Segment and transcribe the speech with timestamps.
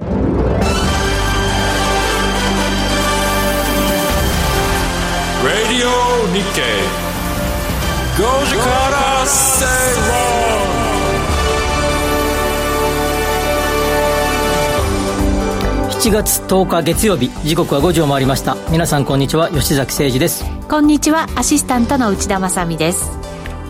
[0.00, 0.08] Radio
[6.32, 6.64] Nikkei.
[8.16, 10.22] 5時から正論
[15.90, 18.56] 7月10日月曜日時刻は5時を回りました。
[18.70, 19.50] 皆さんこんにちは。
[19.50, 20.42] 吉崎誠二です。
[20.70, 21.28] こんにちは。
[21.34, 23.10] アシスタントの内田まさです。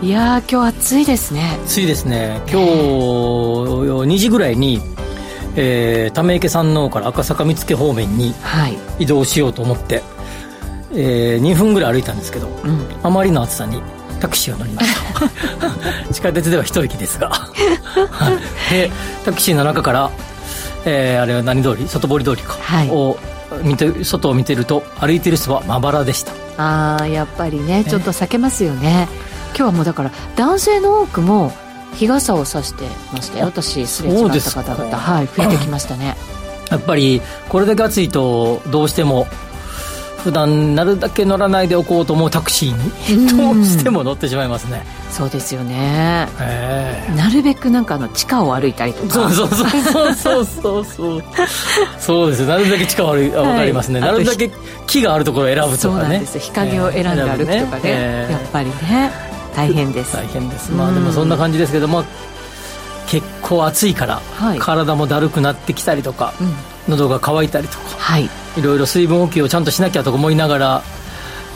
[0.00, 1.59] いや今日暑いですね。
[1.64, 2.41] 暑いですね。
[2.48, 2.66] 今日
[4.07, 4.81] 2時ぐらいに
[5.56, 8.34] えー、ため池山王から赤坂見附方面に
[8.98, 10.04] 移動しようと思って、はい、
[10.94, 13.82] えー、2分ぐらい歩いたんですけど、うん、あまりの暑さに
[14.20, 15.28] タクシーを乗りました。
[16.12, 17.32] 地下鉄では一息ですが。
[18.70, 18.90] で
[19.25, 20.11] タクシーの中から、
[20.84, 21.89] えー、あれは何通り？
[21.89, 23.18] 外堀通りか、はい、を
[23.62, 26.32] 見て外を見てると歩いてる人はまばらでした。
[26.56, 29.08] ああやっぱりねちょっと避けますよね。
[29.48, 31.53] 今日はもうだから男性の多くも
[31.95, 33.47] 日傘を差してましたよ。
[33.47, 34.97] 私すれ違った方々。
[34.97, 36.17] はい増えてきましたね。
[36.71, 39.27] やっぱりこれだけ暑いとどうしても
[40.25, 46.29] 普段なるだけ乗らないでおこうと思うタクシーにどうしても乗ってしまいますね、そうですよね。
[47.17, 49.31] なるべくなんかあの地下を歩いたりとか。
[49.31, 51.25] そうそうそうそうそうそう
[51.99, 52.31] そう。
[52.31, 54.51] ですなるだけ地下を歩い分かりますね、はい、なるだけ
[54.87, 55.79] 木があるところを選ぶとかね。
[55.79, 56.39] そうなんです。
[56.39, 57.81] 日陰を選んで歩くとかね。
[57.84, 60.14] えー、やっぱりね大変です。
[60.14, 60.72] 大変です。
[60.72, 62.05] まあでもそんな感じですけども
[63.06, 66.55] 結構暑いから、はい、体もだるくなってきたりとか、うん、
[66.89, 70.83] 喉が渇いたりとか、はい、いろいろ水分補給をちゃんとしなきゃと思いながら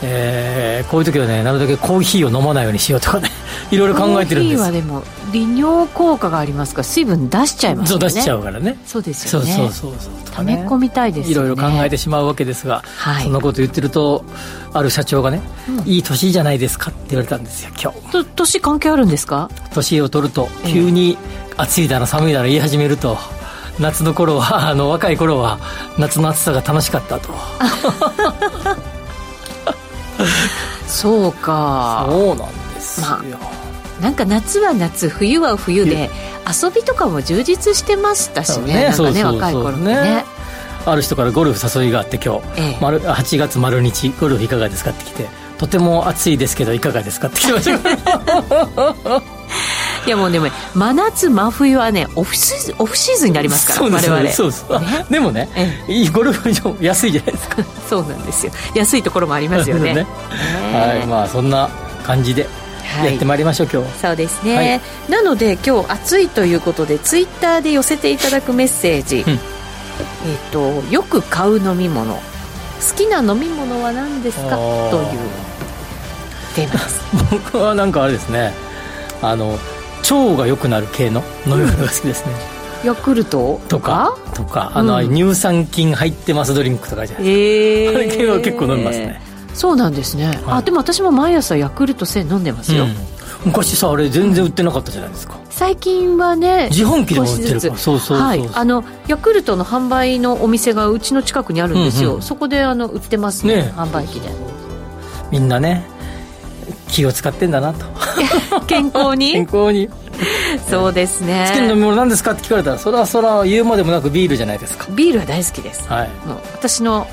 [0.03, 3.29] えー、こういう時はねなるだけコーヒーを飲まないようにしようとかね。
[3.71, 4.61] いろいろ考えてるんです。
[4.63, 7.89] コーヒーはでも利尿効果がありますから水分出しちゃいますね。
[7.89, 8.77] そう出しちゃうからね。
[8.85, 9.51] そうですよね。
[9.51, 14.23] そうそうそうそう溜め込みたいです、ね、いろいろ考えてしまうわけですが、はい、そんなこと言ってると
[14.71, 18.25] ある社長がね、うん、いい年じゃないですかって言われたんですよ今日。
[18.35, 19.49] 年関係あるんですか？
[19.73, 21.17] 年を取ると急に
[21.57, 23.17] 暑いだの寒いだの言い始めると、
[23.79, 25.59] 夏の頃はあの若い頃は
[25.97, 27.29] 夏の暑さが楽しかったと
[30.87, 32.07] そうか。
[32.09, 33.21] そうなんですよ、ま
[33.99, 36.09] あ、なんか夏は夏冬は冬で
[36.47, 38.73] 遊びとかも充実してましたしね。
[38.73, 40.25] ねなんかね若い頃ってね。
[40.85, 47.69] ある人からゴルフ誘いがあって今日、ええ、8月丸日ゴルフいかがですかって来てとても暑いですけどいかがですかって来てまし
[49.23, 49.36] た
[50.07, 54.31] いやもうでも真夏真冬はねオフシーズンオフシーズンになりますから我々。
[54.31, 55.49] そうそう、ね、でもね、
[55.89, 57.57] いいゴルフ場安いじゃないですか。
[57.89, 58.53] そうなんですよ。
[58.73, 59.93] 安いところもありますよね。
[59.93, 60.07] ね。
[60.71, 61.05] はい。
[61.05, 61.69] まあそんな
[62.05, 62.47] 感じで
[63.03, 63.99] やってまいりましょう、今日。
[63.99, 64.81] そうですね、はい、
[65.11, 69.39] なので今日暑いということでツイッターで寄せていただくメッセージ、うん、えっ、
[70.51, 72.13] とよく買う飲み物。
[72.15, 72.21] 好
[72.95, 74.55] きな飲み物は何ですか？
[74.55, 75.19] という。
[76.55, 77.01] テーマです。
[77.29, 78.53] 僕はなんかあれですね。
[79.21, 79.59] あの
[80.13, 82.33] 腸が良くなる系の飲み物が好きですね、
[82.83, 84.17] ヤクルトとか？
[84.33, 89.21] とかあの、うん、乳酸菌入ってますドリンクとかじゃないですか、えー、あれ系は結構飲みますね。
[89.53, 92.95] そうなんですね、はい、あでも私も毎朝ヤクルト1000飲んでますよ、うん、
[93.45, 97.67] 昔さあれ全然売ってなかったじゃないですか、最近はね自販機でも売ってるか。
[97.69, 98.49] らそうそうはい。
[98.53, 104.29] あのヤクルトの販売のお店がうちの近くにあるんですよ、うんうん、そこであの売ってますね、ね、販売機で。
[105.31, 105.89] みんなね
[106.87, 107.85] 気を使ってんだなと。
[108.67, 109.31] 健康に？
[109.33, 109.89] 健康に。
[110.69, 111.47] そうですね。
[111.51, 114.87] 好きな飲み物何ですかって聞かれたらそれはそれは言うまでもなくビールじゃないですか。
[114.91, 117.07] ビールは大好きです、はい、もう私の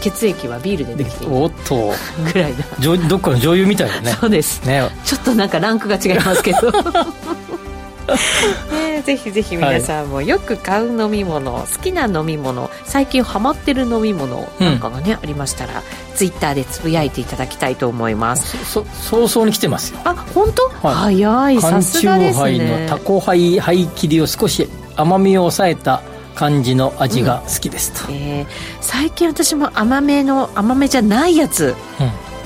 [0.00, 1.92] 血液はビールでできているおっと。
[2.32, 2.58] ぐらいな。
[3.08, 4.16] どっかの女優みたいだね。
[4.20, 4.62] そうです。
[4.64, 4.88] ね。
[5.04, 6.58] ちょっとなんかランクが違いますけど
[8.72, 15.82] ね、ぜひぜひ皆さんもよく買う飲み物、好きな飲み物最近ハマってる飲み物なんかがね、うん、ありましたら
[16.14, 18.56] ツイッターでつぶやいていただきたいと思います。
[18.64, 20.00] そ早々に来てますよ。
[20.04, 21.60] あ本当、はい、早い。
[21.60, 22.86] さすがですね。
[22.88, 26.02] タコハイ灰切りを少し甘みを抑えた
[26.34, 28.46] 感じの味が好きですと、うん、えー、
[28.80, 31.74] 最近私も甘めの甘めじゃないやつ、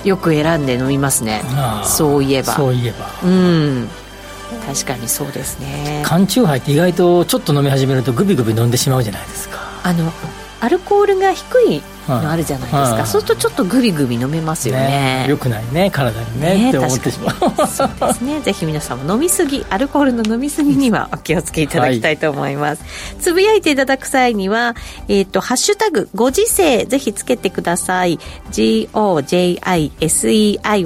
[0.02, 1.42] うん、よく選んで飲みますね。
[1.84, 2.54] そういえば。
[2.54, 3.10] そういえば。
[3.24, 3.88] うん
[4.66, 6.02] 確かにそうですね。
[6.04, 9.60] 缶チューハイって意外とちょっと飲み始めるとグビグビ飲んでしまうじゃないですか。
[9.82, 10.12] あの
[10.60, 15.26] アルコールが低いのあるじゃないですか、そうするとちょっとグビグビ飲めますよね。
[15.28, 15.90] よくないね。
[15.90, 16.54] 体にね。
[16.54, 17.36] ねって思ってしまう。
[17.66, 18.40] そうですね。
[18.40, 24.74] ぜひ皆さんも飲みすぎアルコールの飲みすぎにはお気をつけいただきたいと思います、はい、つぶやいていただく際には
[25.08, 28.18] えっ、ー、とハッシュタグご時世ぜひつけてください。
[28.50, 29.70] GOJISEI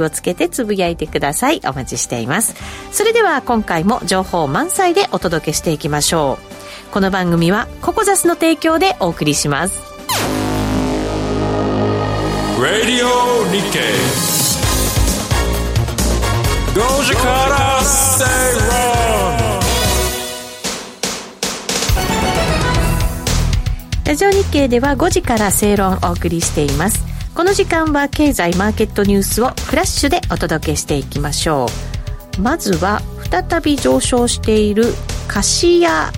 [0.05, 1.61] をつけてつぶやいてください。
[1.65, 2.55] お待ちしています。
[2.93, 6.55] それでは今回も情報満載でお届けしていきましょう。
[6.95, 10.44] この番組はココザスの提供でお送りします
[12.65, 13.07] Radio
[13.53, 13.83] Nikkei.
[24.07, 27.05] ラジオ日経では5時から正論をお送りしています。
[27.35, 31.67] この時間は経済マーケットニュースをフラッシュでお届けしていきましょ
[32.39, 32.41] う。
[32.41, 34.87] まずは再び上昇している
[35.29, 36.11] 貸家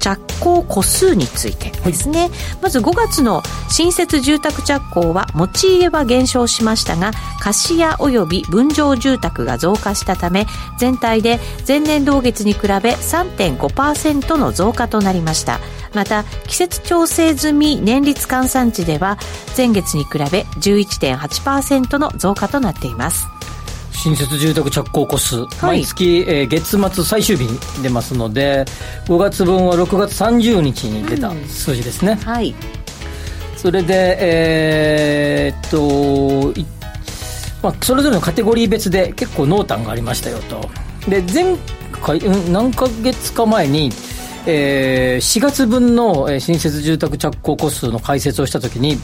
[0.00, 2.30] 着工戸数についてですね、はい、
[2.62, 10.46] まず5月の新設住宅着工は持ち家は減少しましたが貸家及び分譲住宅が増加したため
[10.78, 15.60] 全体で前年同月に比べ3.5%の増加となりました。
[15.94, 19.18] また季節調整済み年率換算値では
[19.56, 23.26] 前月に比べ11.8%の増加となっています。
[24.02, 28.64] 新設住宅着工戸数、はい、毎月、えー、月末最終日に出ますので
[29.04, 32.54] 5月分は6月30日に出た数字ですね、うん、はい。
[33.58, 36.70] それでえー、っと
[37.62, 40.66] まあ、それぞれのカテゴリー別で結構濃淡がありましたよと。
[41.10, 41.58] で前
[42.00, 43.90] 回、うん、何ヶ月か前に
[44.46, 48.96] えー、4月分の新設住宅着工戸数の解説をしたときに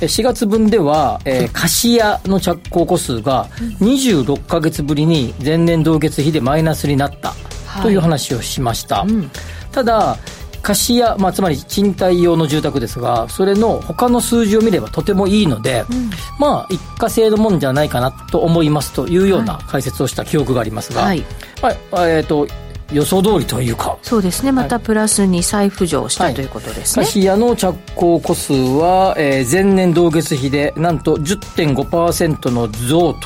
[0.00, 3.46] 4月分では、えー、貸家の着工戸数が
[3.80, 7.34] 26か月ぶりに前年同月比でマイナスになった
[7.82, 9.30] という話をしました、はいうん、
[9.72, 10.16] ただ
[10.62, 21.24] 貸家、まあ、つまり賃貸用の住宅ですがそれの他の数字を見ればとてもいいので、うん、まあ一過性のもんじゃないかなと思いますというような解説をした記憶がありますが、はい、
[21.62, 22.46] まあえーと
[22.92, 23.96] 予想通りというか。
[24.02, 24.52] そうですね。
[24.52, 27.04] またプラスに再浮上した、はい、ということですね。
[27.04, 33.20] 貸家の着工戸数は、えー、前年同月比でなんと10.5%の増と、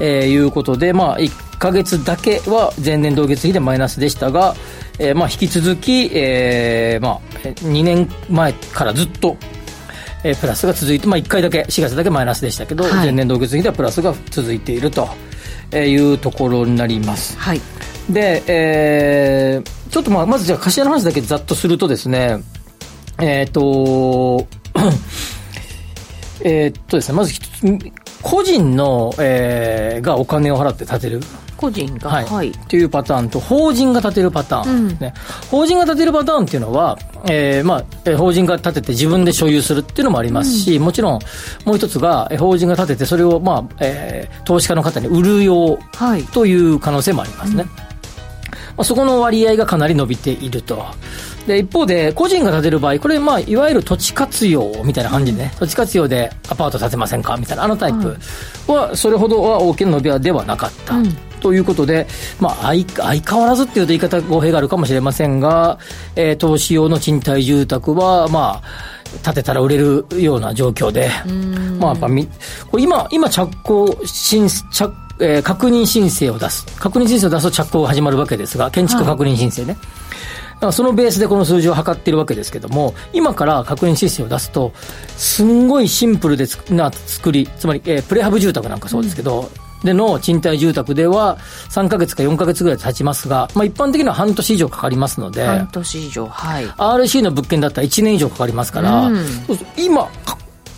[0.00, 4.54] えー、いうことでまあ1か月だけは前年同月比でマイナスでしたが、
[4.98, 9.36] えーまあ、引き続き、えーまあ、2年前からずっと
[10.26, 15.06] えー、プラスが続いて、まあ、1回だけ4月だけマイナスでしたけど、はい、前年同月比ではプラスが続いていると
[15.76, 17.38] いうところになります。
[17.38, 17.60] はい
[18.10, 22.42] で、えー、ちょっとまあ、まずじゃあ、頭の話だけざっとするとですね、
[23.18, 24.46] えっ、ー、と、
[26.44, 27.34] えっとですね、まず
[28.22, 31.20] 個人の、えー、がお金を払って建てる。
[31.56, 32.24] 個人が、はい。
[32.24, 35.48] はい、っていうパターンと、法人が建てるパターンですね、うん。
[35.48, 36.98] 法人が建てるパターンっていうのは、
[37.28, 41.20] えー、まあ、法人が建てて自分で所有するっていうのもありますし、うん、もちろん、
[41.64, 45.78] もう一つが、法人が建てて、それを、まあ、えー、投資家の方に売るよう
[46.32, 47.62] という可能性もありますね。
[47.62, 47.93] うんま
[48.78, 50.84] あ、そこの割合がかなり伸びていると。
[51.46, 57.36] で、一方で、個人が建てる場合、これ、まあ、いわゆる土地活用みたいな感じでね、土地活用でアパート建てませんか？
[57.36, 58.16] みたいな、あのタイプ
[58.66, 60.94] は、それほどは大きな伸びはではなかった。
[60.96, 61.16] うん。
[61.40, 62.06] ということで、
[62.40, 65.78] まあ、相相変わらずっていうと言い方語弊があるかもしれませんが、
[66.16, 71.10] えー、投資用の賃貸住宅は、まあ、建てたら売れるような状況で、
[71.78, 72.26] まあ、やっぱみ、
[72.70, 76.66] これ今、今着工、新、着えー、確認申請を出す。
[76.78, 79.76] 確認申請を出すと着工が始まるわけですが、建築確認申請ね。
[80.60, 84.72] はい、そのベースでこの数字を測っているわけですけども、今から確認申請を出すと、
[85.16, 89.50] すんごいシンプルでつな作り、つまり、えー、プレハブ住宅なんかそうですけど、
[89.82, 91.38] うん、での賃貸住宅では
[91.70, 96.66] 3か月か4か月ぐらい経ちますが、まあ、一般的には半年以上かかりますので、半年以上、はい。
[96.66, 99.24] RC の物件だったら1年以上かかりますから、うん、
[99.76, 100.08] 今、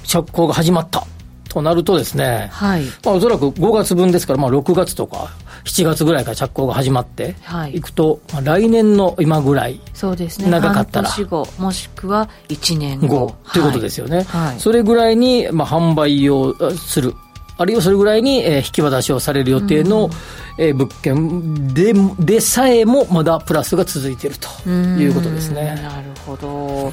[0.04, 1.06] 着工が始まった。
[1.48, 2.84] となるとですね、はい。
[3.04, 5.30] まあ、おそらく5月分ですから、まあ、6月とか
[5.64, 7.34] 7月ぐらいから着工が始まって
[7.72, 7.80] い。
[7.80, 10.50] くと、はい、まあ、来年の今ぐらいそうですね。
[10.50, 11.08] 長かったら。
[11.08, 13.34] 半年後もしくは1年後。
[13.52, 17.14] ということですよね、はい、それぐらいに、まあ、販売をする。
[17.58, 25.74] あるいはそれぐらいに、えー、引き渡しをされる予定の、うん、えー、物件ででさえもまだプラスが続いているということですね。
[25.82, 26.92] なるほど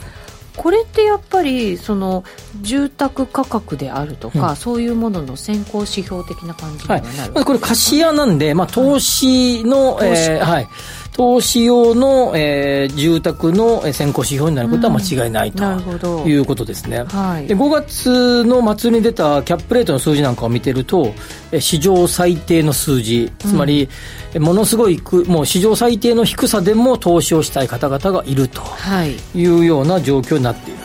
[0.56, 2.24] これってやっぱりその
[2.62, 10.68] 住宅価格であるとか、うん、そういうものの先行指標的な感じにはなる、はい、これ貸し屋なんで、まあ、投資の、はい、えー、はい
[11.14, 21.14] 投資用の、えー、住宅の先行指標になることは間違いない、ということですね、はい、で5月の末に出たキャップレートの数字なんかを見てると
[21.60, 23.88] 史上最低の数字つまり、
[24.34, 28.62] うん、ものすごいもう史上最低の低さでも投資をしたい方々がいると
[29.36, 29.46] い。
[29.46, 30.80] うような状況になっている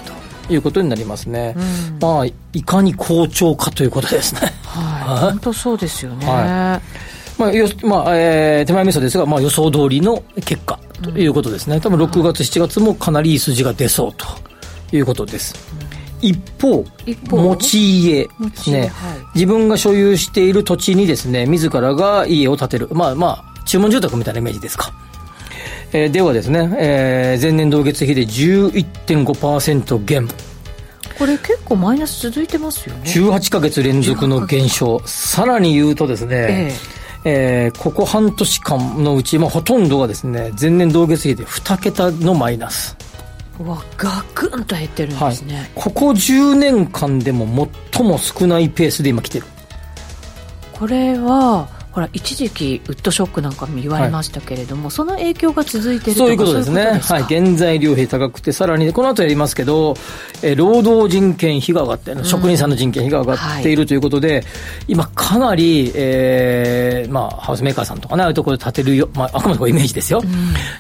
[0.47, 4.53] ということになりますね、うん、まあいかに好調かということですね。
[4.65, 7.08] はい、 本当そうですよね、はい
[7.39, 14.27] まあよまあえー、手前味噌ですが、まあ、予想通りの結果ということですね、うん、多分6月、7月もかなりいい数字が出そうと
[14.97, 15.55] いうことです。
[16.21, 16.85] 一方
[17.31, 18.25] 持ち家。
[18.25, 22.89] ですね、はい、自分が所有している土地にですね自らが家を建てる。
[22.91, 24.93] まあまあ注文住宅みたいなイメージですか、
[25.93, 30.29] えー、ではですね、えー、前年同月比で11.5%減。
[31.19, 33.03] これ結構マイナス続いてますよね。
[33.05, 35.01] 18か月連続の減少。
[35.05, 36.99] さらに言うとですね、えー
[37.31, 42.97] えー、ここ半年間のうち、まあ、ほとんどがですね、前年同月比で2桁のマイナス。
[43.59, 49.47] わガクンと減ってるんですね、はい、ここ10年間でも最も少ないペースで今来てる。
[50.73, 57.23] これはほら一時期ウッドショックなんかも言われましたけれども、はい、その影響が続いているそういうことですねはい。
[57.23, 59.95] 原材料費高くてさらにこの後やりますけど、
[60.43, 64.45] え労働人件費が上がって、うん、職人さんの人件費が上がっているということで、はい、
[64.89, 70.23] 今かなり、えーまあ、ハウスメーカーさんとかねああいうところで建てるよ、まあ、あくまでイメージですよ、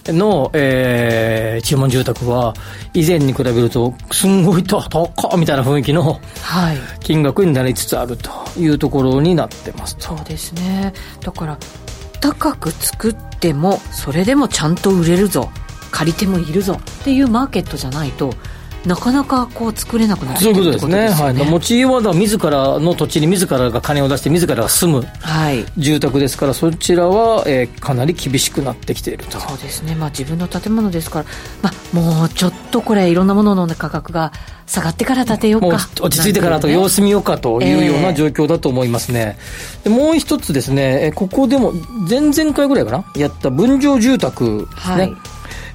[0.08, 2.54] うん、の、えー、注文住宅は
[2.94, 6.20] 以前に比べるとすんごい高っみたいな雰囲気の
[7.00, 11.58] 金額になりつつあるというところになってますそうですねだから
[12.20, 15.50] 高く作ってもそれでもちゃんと売れるぞ。
[15.90, 16.80] 借りてもいるぞ。
[17.00, 18.34] っていうマーケットじゃないと
[18.86, 25.06] なかなかこう作れなくなるそういうことですね、ね、はい、持ち家は自らの土地に自らが金を出して自らが住む
[25.76, 29.40] 住宅ですから、そちらは、えー、かなり厳しくなってきていると。
[29.40, 31.24] そうですね、まあ、自分の建物ですから、
[31.62, 34.32] まあ、もうちょっとこれいろんなものの価格が
[34.66, 35.88] 下がってから建てようか。
[36.00, 39.38] 落ち着いてからと様子見ようかというような状況だと思いますね、
[39.84, 41.12] えー、もう一つですね。
[41.14, 41.72] ここでも
[42.08, 43.04] 前々回ぐらいかな？
[43.16, 45.16] やった分譲住宅ですね、はい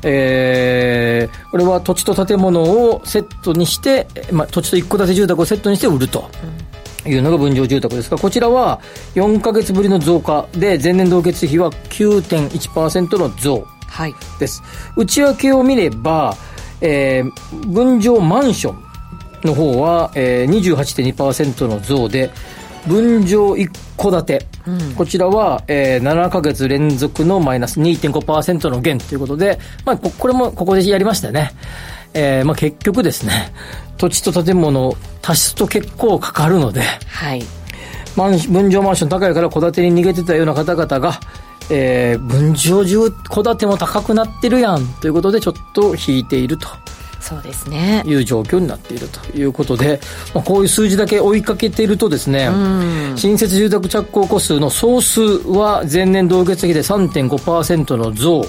[0.04, 6.30] えー、これは土地と建物をセットにして、まあ、土地と一戸建て住宅をセットにして売ると。
[7.06, 8.80] いうのが分譲住宅ですが、こちらは
[9.16, 13.68] 4か月ぶりの増加で、前年同月比は9.1%の増
[14.40, 14.62] です。
[14.62, 14.68] は
[14.98, 16.38] い、内訳を見れば、
[16.80, 18.84] えー、分譲マンション
[19.44, 22.32] の方は、えー、28.2%の増で、
[22.88, 31.52] 分譲一戸建て、うん、こちらは、えー、7か月連続のマイナス2.5%の減ということで、まあ、これもここでやりましたよね。
[32.14, 33.52] えーまあ、結局ですね、
[33.98, 37.44] 土地と建物を足すと結構かかるので、はい、
[38.16, 41.20] マン分譲マンション高いから戸建てに逃げてたような方々が、
[41.72, 46.68] えー、分譲住戸建ても高くなってるやんということでちょっと引いていると
[47.24, 48.04] そうですね。
[48.06, 50.02] いう状況になっているということで、
[50.34, 52.50] まあ、こういう数字だけ追いかけているとですね、
[53.16, 58.46] 新設住宅着工戸数の総数は前年同月比で3.5%の増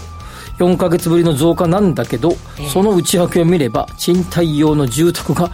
[0.58, 5.50] 4か月ぶりの増加なんだけど、えー、その内訳を見れば賃貸用の住宅が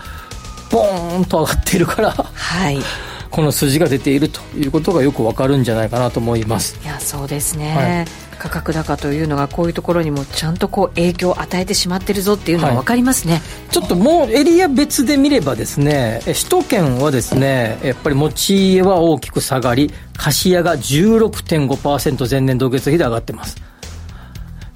[0.71, 2.79] ボーンと上がっているから、はい、
[3.31, 6.79] この数字が出ているということがよくわかるんじゃないかなと思います。
[6.83, 23.57] いやそうですね、はい価格高というのがこういうところにもちゃんとこう影響を与えてしまってるぞっていうのが分かりますね、はい、ちょっともうエリア別で見ればですね首都圏はですねやっぱり持ち家は大きく下がり貸家が16.5%前年同月比で上がってます。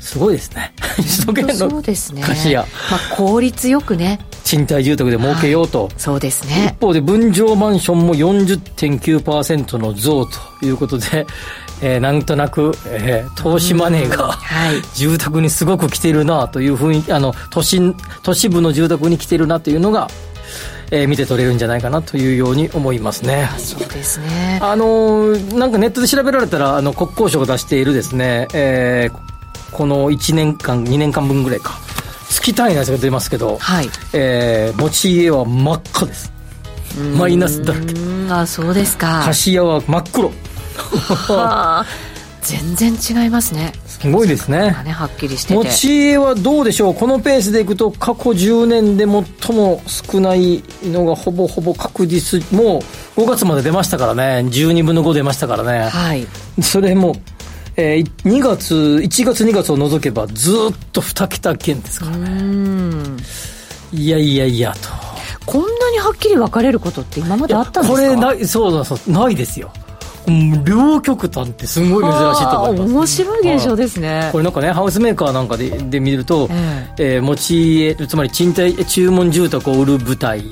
[0.04, 0.74] すごいですね。
[0.96, 4.20] 首都圏の貸家、まあ、効率よくね。
[4.44, 6.74] 賃貸住宅で儲けようと、はい、そうですね。
[6.76, 11.26] 一方で分譲マンションも40.9%の増ということで
[11.86, 20.08] えー、なんとなく、えー、投資マネーが、はい、 住宅にすごく来てるなというふうにあの都心都市部の住宅に来てるなというのが
[20.90, 23.48] えー、見て取れるんじゃないかなというように思いますね。
[23.56, 24.60] そうですね。
[24.62, 31.78] あのなんかネットで調べられたらあの国交省が出しているですね、えー、この1年間2年間分ぐらいか
[32.28, 36.32] 月単位のやつが出ますけど、はい、えー、持ち家は真っ赤です。
[37.16, 37.94] マイナスだらけ。
[38.30, 39.22] あそうですか。
[39.24, 40.30] 貸家は真っ黒。
[40.78, 41.86] はあ。
[42.42, 43.72] 全然違いますね。
[43.86, 44.58] すごいですね。
[44.84, 44.90] ね。
[44.92, 46.94] はっきりして持ち家はどうでしょう？
[46.94, 52.42] このペースでいくと過去10年で最も少ないのがほぼほぼ確実。
[52.52, 52.82] も
[53.16, 54.46] う5月まで出ましたからね。
[54.50, 55.88] 12分の5出ましたからね。
[55.88, 56.26] はい。
[56.62, 57.16] それも
[57.76, 60.56] えー、2月1月2月を除けばずっ
[60.92, 63.16] と2桁件ですからね。
[63.92, 64.90] いやいやいやと。
[65.46, 67.94] こんなにはっきり分かれることって今まであったんですか？
[67.94, 69.72] これないそうそうないですよ
[70.64, 80.42] 両極端ってすごい珍しいと思います面白い現象ですね、これなんかねハウスメーカーなんかでで見ると、えー、えー、持ち家つまり賃貸注文住宅を売る舞台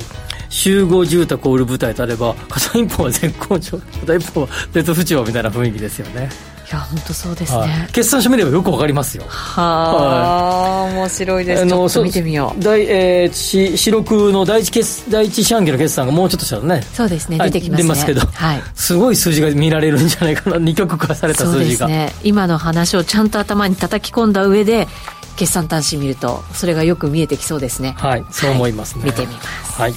[0.51, 6.29] 集合住宅を売る舞台とあれば片一方は絶好調片一方は絶不調みたいな雰囲気ですよね
[6.73, 9.25] や本当そうですね、はい、決算書見ればよくわかりますよ。
[9.29, 11.67] はあ、はい、面白いです。
[11.67, 12.61] ちょっと見てみよう。
[12.61, 16.83] 大、えー、し四六の第一決第一四半期の決算がもうちょっとしたらね。
[16.93, 17.83] そうですね、出てきますね。
[17.83, 24.89] 出ますけど、はい、すごい数字が見られるんじゃないかな二極化された数字が、ね、今の話をちゃんと頭に叩き込んだ上で
[25.37, 27.95] 決算端子見るとそれがよく見えてきそうですね。
[27.99, 29.81] はいそう思いますね、見てみます。
[29.81, 29.95] はい。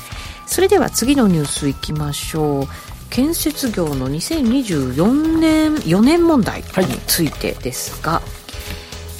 [0.48, 2.67] それでは次のニュースいきましょう
[3.15, 6.65] 建設業の2024年4年問題に
[7.07, 8.22] ついてですが、は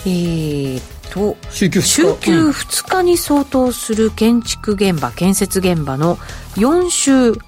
[0.06, 0.82] い、えー
[1.14, 1.88] と週休 2, 日。
[1.88, 6.18] 週休2日に相当する建築現場建設現場の
[6.58, 7.40] 4週8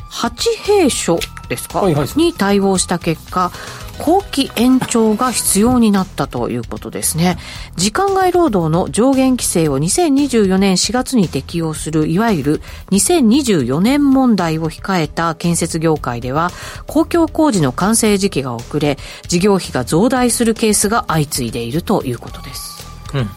[0.63, 3.51] 平所ですか、はいはい、に対応した結果
[3.99, 7.37] 後期延長が必要になったということですね。
[7.75, 12.61] 時間外労働の上限規制を2024年4月に適用する、いわゆる
[12.91, 16.51] 2024年問題を控えた建設業界では、
[16.85, 22.87] 公共工事の完成時期が遅れ、事業費が増大するケースが相次いでいるということです。
[23.13, 23.21] うん。
[23.21, 23.29] ま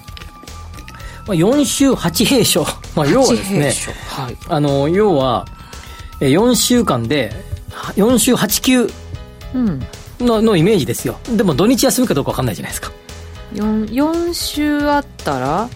[1.28, 2.66] あ、4週8平所。
[2.94, 3.72] まあ、要はですね、
[4.08, 5.46] はい、あの、要は、
[6.20, 7.32] 4週間で、
[7.96, 8.90] 4週8休。
[9.54, 9.80] うん。
[10.20, 11.18] ののイメージですよ。
[11.34, 12.92] でも土日休みかどうか分かんないじゃないですか。
[13.54, 15.68] 4, 4週あったら？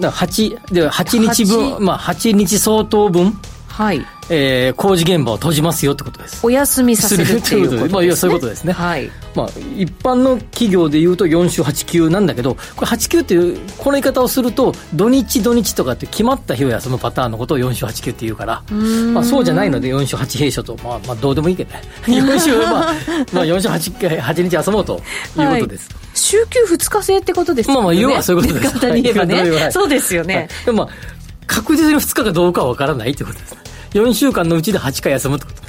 [0.00, 3.32] だから8で8日分まあ8日相当分？
[3.66, 6.44] はいえー、工事現場を閉じますよってことです。
[6.44, 9.10] お休みさせるっていうことですね、まあ、そういうことですね、はい。
[9.34, 18.62] まあ、一般の企業でいうと4週8休なんだけどこれ8休っていうこの言い方をすると土日土日とかって決まった日を休むパターンのことを4週8休っていうから。
[19.12, 21.82] まあ、そうじゃないので4週8平所と、まあ、まあどうでもいいけどね。
[22.06, 22.94] 4週、まあ、
[23.32, 30.88] まあ4週 8, 8日休もうということです、はい、週休2日制ってことですねまあまあ要はそういうことです簡単に言えばね、はい、そうですよね、はい、でもまあ
[31.46, 35.62] 確実に2日かどうかは分からないということです4週間のうちで8回休むってこと。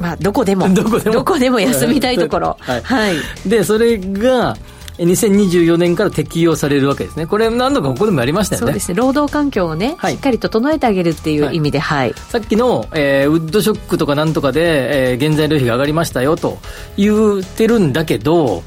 [0.00, 0.68] まあ、どこでも。
[0.74, 1.12] どこでも。
[1.12, 2.56] どこでも休みたいところ。
[2.60, 3.14] はい、はい、
[3.46, 4.56] でそれが
[4.98, 8.94] 2024年から適用されるわけですね、これ、何度かここでもやりましたよね、そうですね。
[8.96, 16.58] 労働環境をね、はい、しっかりと整えてあげるっていう意味で、はい、さっきの、えー、ウッドショックとかなんとかで、えー、原材料費が上がりましたよと
[16.96, 18.64] 言ってるんだけど、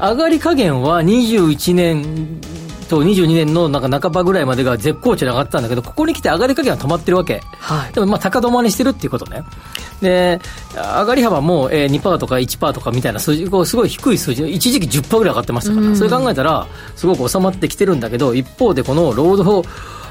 [0.00, 2.40] 上がり加減は21年
[2.88, 7.42] と22年のなんか半ばぐらいまでが絶好調に上がったんだけど、ここに来て上がり加減は止まってるわけ。
[7.58, 9.44] はい、でもまあ高止まりしてるっていうことね。
[10.00, 10.40] で、
[10.74, 16.66] 上がり幅も2%とか1%とかみたいな数字、こうすごい低い数字、一時期10%ぐらい上がってましたから、それ考えたら、
[16.96, 19.68] すごく収まってきてるんだけど、一方でこの労働、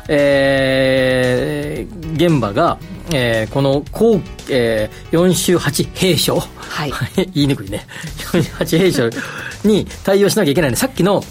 [0.10, 2.77] えー、現場が、
[3.13, 4.19] えー、この後、
[4.50, 6.93] えー、4週8平所、はい、
[7.34, 7.86] 言いにくいね、
[8.31, 9.19] 4週8平所
[9.63, 11.24] に対応しなきゃいけないんで、さっきの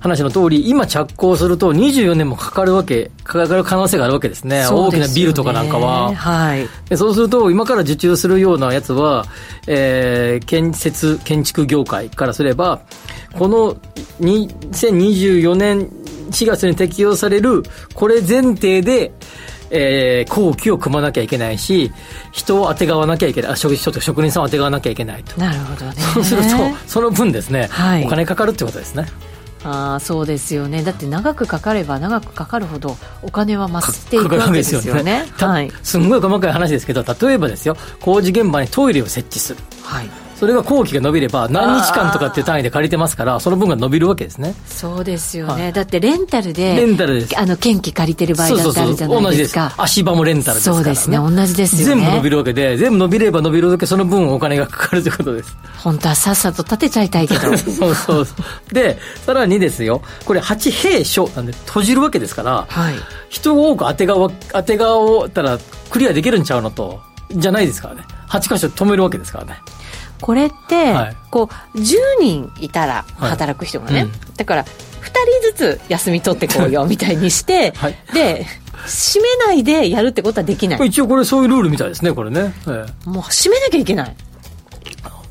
[0.00, 4.64] 話の通り、今着工すると24年もかかるわけ、かかる可能性があるわけですね。
[4.64, 6.14] すね大きなビルとかなんかは。
[6.14, 6.96] はい。
[6.96, 9.26] そうすると、今から受注するようなやつは、
[9.66, 12.80] えー、建設、建築業界からすれば、
[13.34, 13.76] この
[14.20, 15.88] 2024年
[16.30, 17.62] 4月に適用される、
[17.94, 19.12] これ前提で、
[19.70, 21.92] えー、工期を組まなきゃいけないし、
[22.32, 25.38] 人を当てがわなきゃいけない、あ職職人さんを当てがわなきゃいけないと。
[25.38, 25.92] なるほどね。
[26.14, 26.48] そうすると、
[26.86, 29.06] その分ですね、はい、お金かかるってことですね。
[29.62, 30.82] あそうですよね。
[30.82, 35.02] だって長くかかれば長くかかるほどお金は増していくわけですよね。
[35.02, 37.76] ね、はい、すんごい細かい話ですけど例えばですよ。
[38.00, 40.10] 工事現場にトイレを設置する、はい、
[40.40, 44.54] それが工期が伸びれば何日間とかっていう単位で借りてますからその分が伸びるわけですね。
[44.64, 47.38] そうですよね、はい、だってレンタルでレンタルです。
[47.38, 49.74] あの兼期借りてる場合だってあるじゃないですか。
[49.76, 51.18] 足場もレンタルですから、ね、そうですね。
[51.18, 52.00] 同じですよね。
[52.00, 55.54] 全部伸びるわけで全部伸びれば伸びるだけその分お金がかかるということです。
[55.76, 57.54] 本当はさっさと建てちゃいたいけど。
[57.58, 58.34] そうそうそ
[58.70, 58.74] う。
[58.74, 60.00] でさらにですよ。
[60.24, 62.94] これ8平所なんで閉じるわけですから、はい、
[63.28, 65.58] 人を多く当て側当て側をたら
[65.90, 66.98] クリアできるんちゃうのと
[67.30, 68.04] じゃないですからね。
[68.30, 69.56] 8箇所止めるわけですからね
[70.20, 74.68] これって、はい、こう10人いたら働く人がね、はいうん、だから2
[75.52, 78.46] 人ずつ休み取ってこうよみたいにして、 はい、で
[78.86, 80.86] 閉めないでやるってことはできない。
[80.86, 84.16] 一応これそういうルールみたいですねこれね、ええ、もう閉めなきゃいけない。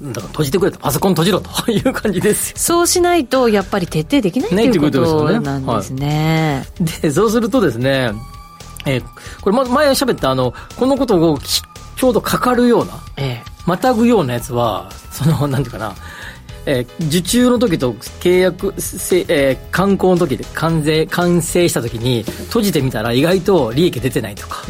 [0.02, 6.65] だから閉じてくれとパソコン閉じろと いう感じですそうしないとやっぱり徹底できないっていうことなんですね。
[7.02, 8.12] でそうするとですね
[8.85, 9.03] えー、
[9.41, 15.93] これ前喋ったあのこのことをちょうどかかるような、ええ、またぐようなやつは、その、 なんていうかな、
[16.65, 24.63] えー、受注の時と契約せ、えー、観光の時で完成完成した時に閉じてみたら意外と利益出てないとか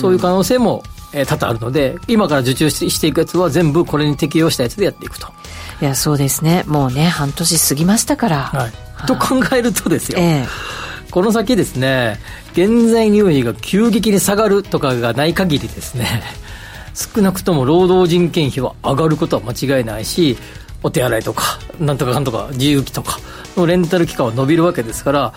[0.00, 5.28] そういう可能性も、えー、多々あるので今から受注していくやつは全部これに適用したやつでやっていくと。
[5.80, 6.64] いやそうですね。
[6.66, 10.46] もうね半年過ぎましたから、はい、と考えるとですよ、えー、
[11.16, 12.18] この先ですね
[12.54, 16.22] 原材料費が急激に下がるとかがない限りですね
[16.92, 20.36] 少なくとも労働人件費は上がることは間違いないし
[20.82, 23.18] お手洗いとかなんとかかんとか自由機とか
[23.56, 25.32] のレンタル期間は伸びるわけですから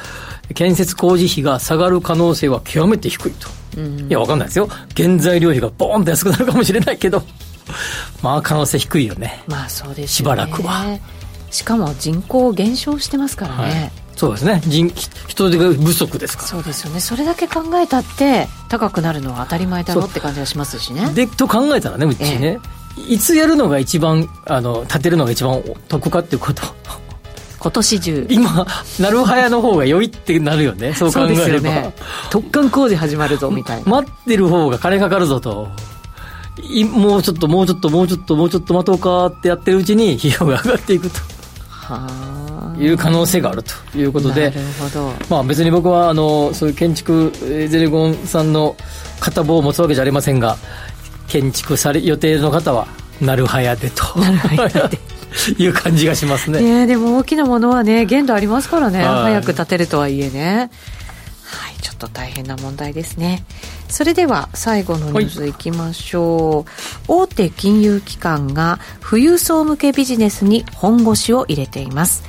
[0.53, 4.67] 建設工事費が下がる可能性は極めて低いと、うん、いや分かんないですよ。
[4.97, 7.23] 原材料費がボーンと安くなるかもしれないけど
[8.21, 9.45] まあ可能性低いよね。
[9.47, 10.99] まあそうです、ね、しばらくは。
[11.51, 14.61] しかも人口減少してますからね、はいそうですね。
[14.65, 16.49] 人人手が不足ですから。
[16.49, 16.99] そうですよね。
[16.99, 21.09] それだけ考えたって高くなるのは当たり前だろって感じがしますしね。
[21.13, 22.59] でと考えたらねうちね、
[22.97, 26.63] ええ、いつやるのが一番あの立てるのが一番得かっていうこと。
[27.59, 28.27] 今年中。
[28.29, 28.67] 今
[28.99, 30.93] なるはやの方が良いってなるよね。
[30.99, 31.93] そう考えれば、ね、
[32.29, 33.89] 突貫工事始まるぞみたいな。
[33.89, 35.69] 待ってる方が金かかるぞと。
[36.91, 41.21] もうちょっともうちょっともうちょっともうちょっと待とうかってやってるうちに費用が上がっていくと
[42.79, 44.53] いう可能性があるということで
[45.29, 48.75] まあ、別に僕はあのそういう建築ゼレゴンさんの
[49.19, 50.57] 片棒を持つわけじゃありませんが
[51.27, 52.87] 建築され予定の方は
[53.21, 54.19] なるはやでと。
[54.19, 54.99] なるはやで。
[55.59, 56.59] いう感じがしますね。
[56.59, 59.03] ねでも大きなものはね限度ありますからね。
[59.03, 60.71] 早く建てるとはいえね。
[61.45, 63.43] はいちょっと大変な問題ですね
[63.89, 66.65] それでは最後のニュースいきましょう、はい、
[67.07, 72.23] 大手金融機関が富裕層向けビジネスに本腰を入れています。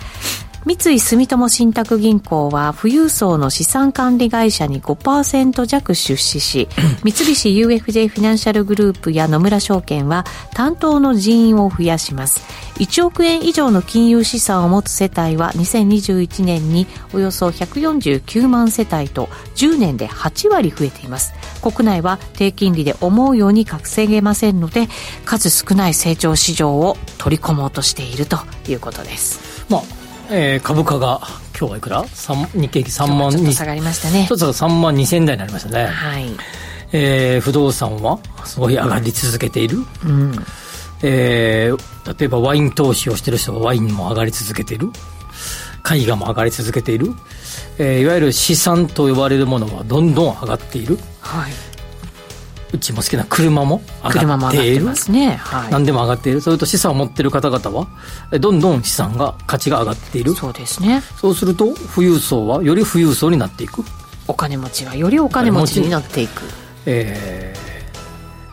[0.67, 6.69] 三井住友信託銀行は富裕層の資産管理会社に5%弱出資し
[7.03, 12.43] 三菱 UFJ フィナンシャルグループや野村証券は担当の人員を増やします。
[12.77, 21.33] 1億円以上の金融資産を持つ世帯は2021年におよそ149万世帯と10年で8割増えています。
[21.63, 24.89] 国内は低金利で思うように稼げませんので
[25.25, 29.41] 数少ない成長市場を取り込もうとしているということです。
[29.69, 30.00] まあ
[30.33, 31.21] えー、株価が
[31.59, 32.05] 今日はいくら？
[32.05, 34.27] 日経平均3万ちょっと下がりましたね。
[34.29, 35.87] ちょっと3万2000台になりましたね。
[35.87, 36.31] はい。
[36.93, 40.35] えー、不動産はすごい上がり続けている、うん。
[41.03, 44.91] えー、例えばワイン投資をしてる人はワインも上がり続けている。
[45.91, 47.15] 絵画も上がり続けている、
[47.79, 51.53] えー、いわゆる資産と呼ばれるものはどんどん上がっている、はい、
[52.73, 54.85] うちも好きな車も上がっている。
[54.85, 56.41] ますね、はい、何でも上がっている。
[56.41, 57.87] それと資産を持っている方々は
[58.39, 60.35] どんどん資産が価値が上がっている。
[60.35, 61.03] そうですね。
[61.21, 63.85] そうすると富裕層はより富裕層になっていく。
[64.29, 66.43] お金持ちはよりお金持ちになっていく。
[66.87, 67.55] え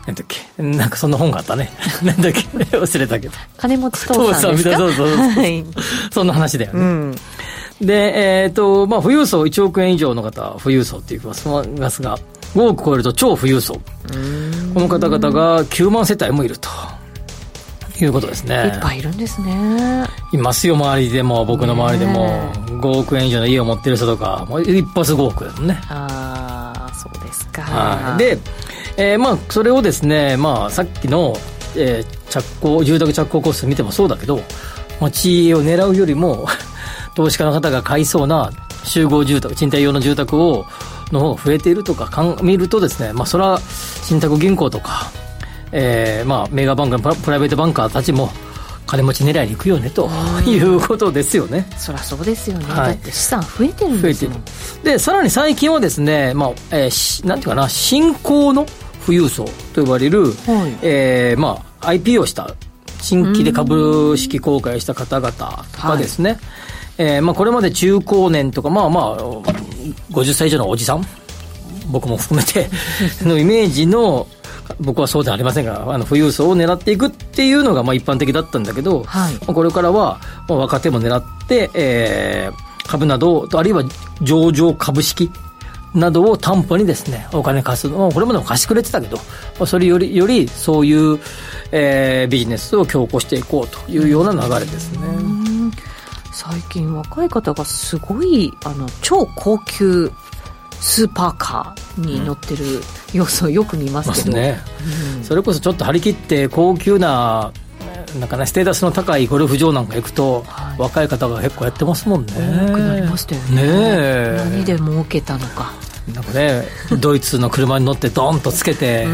[0.02, 0.62] ー、なんだっけ。
[0.62, 1.70] なんかそんな本があったね。
[2.02, 2.40] なんだっけ。
[2.40, 3.34] 忘れたけど。
[3.56, 4.76] 金持ち父さんですか？
[4.76, 5.64] そうそうそう、はい、
[6.12, 7.16] そんな話だよね、うん。
[7.80, 12.18] で、えっ、ー、と、まあ、富裕層1億円以上の方は富裕層って言いますが、
[12.54, 13.74] 5億超えると超富裕層。
[13.74, 13.80] こ
[14.80, 16.68] の方々が9万世帯もいると。
[18.04, 18.54] いうことですね。
[18.54, 20.06] いっぱいいるんですね。
[20.32, 25.80] いますよ、周りでも、僕の周りでも、5億円以上の家を持ってる人とか、もう一発5億だもんね。
[25.88, 27.62] ああ、そうですか。
[27.62, 28.18] はい。
[28.18, 28.38] で、
[28.96, 31.36] えー、まあ、それをですね、まあ、さっきの、
[31.76, 34.42] えー、着工、住宅着工コスト見てもそうだけど、
[35.10, 36.46] 地を狙うよりも
[37.14, 38.50] 投資家の方が買いそうな
[38.84, 40.66] 集合住宅、賃貸用の住宅を、
[41.12, 42.10] の方が増えているとか
[42.42, 45.10] 見るとですね、まあ、それは信託銀行とか、
[45.72, 48.30] えー、まあ、メガバンクのプライベートバンカーたちも、
[48.86, 50.08] 金持ち狙いに行くよねと
[50.46, 51.66] いうことですよね。
[51.76, 54.30] そりゃそうですよね、はい、だって資産増えてるんですよ
[54.82, 58.66] でさらに最近はですね、まあえー、なんていうかな、新興の
[59.04, 59.44] 富裕層
[59.74, 60.32] と呼ばれる、はい。
[60.82, 62.54] えーまあ、IP をした
[63.00, 66.40] 新規で株式公開した方々とかですね、はい
[66.98, 69.16] えーまあ、これまで中高年とか、まあまあ、
[70.10, 71.04] 50歳以上のおじさん、
[71.90, 72.68] 僕も含めて
[73.22, 74.26] のイメージの、
[74.80, 83.82] 僕はそうではありませんが、あの富裕層を狙っていくっていうのがまあ一般的だったんだけど、はい、これからは若手も狙って、えー、株など、あるいは
[84.20, 85.30] 上場株式
[85.94, 91.18] などを担保にですね、お金貸すのこれまでも貸してくれてたけど、それより、よりそういう、
[91.72, 95.27] えー、ビジネスを強行していこうというような流れですね。
[96.38, 100.08] 最近若い方がすごいあの超高級
[100.80, 102.64] スーパーカーに乗ってる
[103.12, 104.60] 様子をよく見ますけど、ね。
[105.16, 107.52] うん、それこそちょっと張り切って高級な
[108.20, 112.32] なんかね、ステータスの高いゴルフ場なんか行くと、はい、若い方が結構やってますもんね。
[112.32, 113.62] 多くなりましたよね。
[113.62, 115.72] ね何で儲けたのか
[116.14, 116.64] なんかね
[117.00, 119.06] ドイツの車に乗ってドンとつけて、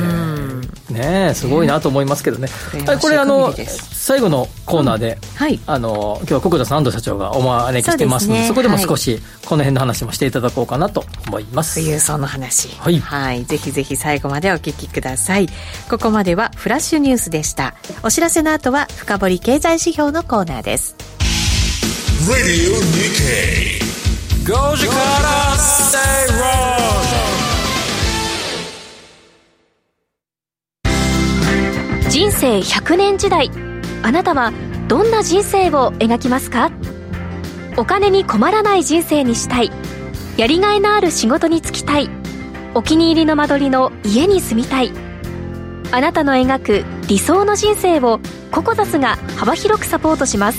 [0.90, 2.48] ねすごいなと思いますけどね、
[3.00, 3.52] これあの
[3.92, 11.76] 最後のコーナーで、うん、はい、あの今日は国田さん安藤社長がお招きしてますので、ね、そこでも少しこの辺の話もしていただこうかなと思います。
[11.80, 12.68] 富裕層の話。
[12.78, 15.48] はい、はい、ぜひぜひ最後までお聞きください。
[15.90, 17.74] ここまではフラッシュニュースでした。
[18.02, 20.94] お知らせの後は深掘り経済指標のコーナーです
[24.44, 25.96] 5時から正
[32.02, 33.50] 論人生100年時代
[34.02, 34.52] あなたは
[34.86, 36.70] どんな人生を描きますか？
[37.78, 39.70] お金に困らない人生にしたい。
[40.36, 42.10] やりがいのある仕事に就きたい。
[42.74, 44.92] お気に入りの間取りの家に住みたい。
[45.90, 50.58] あなたの描く理想の人生をココザスが幅広くサポートします。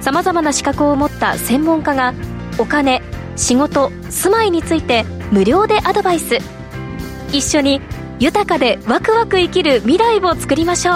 [0.00, 2.14] さまざまな資格を持った専門家が
[2.62, 3.02] お金
[3.34, 6.38] 仕事住まいについて無料でアドバイス。
[7.32, 7.80] 一緒に
[8.20, 10.94] 豊かでワクワク生きる未来を作りましょう。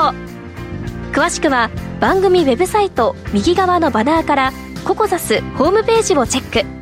[1.12, 4.52] 詳しくは番組ウェブサイト右側のバナーから
[4.84, 6.76] ココザスホームページをチェック。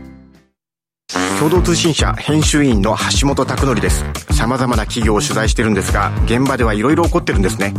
[1.39, 4.05] 共同通信社編集員の橋本拓則です。
[4.33, 7.73] 様々な企業を取材してるんですが現場ではいろいろ起こってるんですね。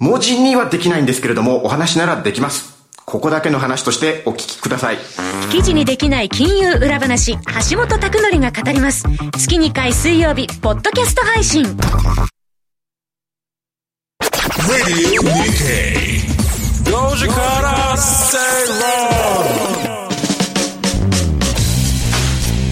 [0.00, 2.77] 文字にはできないんですけれどもお話ならできます。
[3.10, 4.98] ここだけの話としてお聞きください。
[5.50, 7.38] 記事にできない金融裏話
[7.70, 9.04] 橋本拓則が語ります。
[9.38, 11.64] 月2回水曜日ポッドキャスト配信.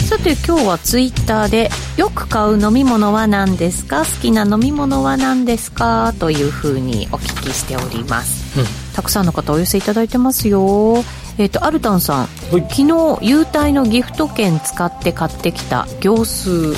[0.05, 4.01] さて今日はツイッターでよく買う飲み物は何ですか？
[4.01, 6.13] 好きな飲み物は何ですか？
[6.21, 8.61] というふうにお聞きしております、
[8.97, 11.05] たくさんの方お寄せいただいてますよ。
[11.39, 16.73] えっ、とアルタンさん、昨日優待のギフト券使って買ってきた業数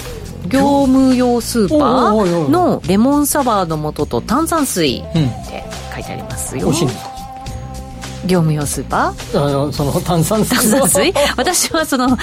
[0.49, 6.65] 業務用スーパーのレモンサワーの素と炭酸水っうんて書いてありますよ。
[6.65, 7.18] 美味しいんですか？
[8.27, 9.47] 業務用スーパー？
[9.47, 10.57] あのその炭酸水。
[10.57, 11.15] 炭酸水？
[11.37, 12.17] 私はその、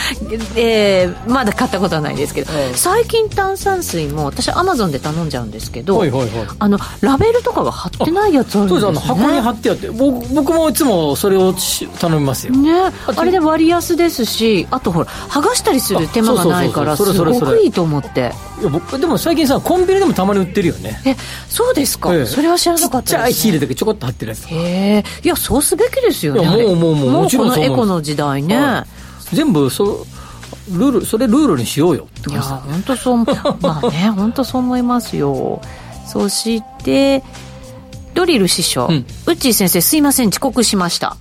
[0.56, 6.30] えーまだ買ったことはないですけど、うん最近炭酸水も私アマゾンで頼んじゃうんですけど、はいはいはい。
[6.60, 12.54] あのラベルとかが貼ってないやつあるんそうでねですすあの箱に貼ってあって僕僕もいつもそれをし頼みますよ。
[12.56, 12.72] ね。
[12.80, 18.34] ああれで割安ですしあとほら剥がしたりする手間がないからあすごくいいと思って。
[18.62, 21.02] いや僕でも最近さコンビニでもたまに売ってるよね。
[21.06, 21.16] え
[21.50, 22.26] そうですか、ええ。
[22.26, 25.04] それは知らなかったちっちゃいです、ね、シールだけちょこっと貼ってるやつへえ。
[25.24, 28.86] いやそうすべきですよねもうもうもうもちろんこのエコの時代ね、は
[29.34, 30.06] 全部そ
[30.71, 33.17] ルールそれルールにしようよっていや感じだ本当そう
[33.62, 35.62] まあね本当そう思いますよ。
[36.08, 37.24] そして
[38.13, 38.95] ドリル師匠、うん。
[38.95, 41.17] ウッチー先生すいません遅刻しました。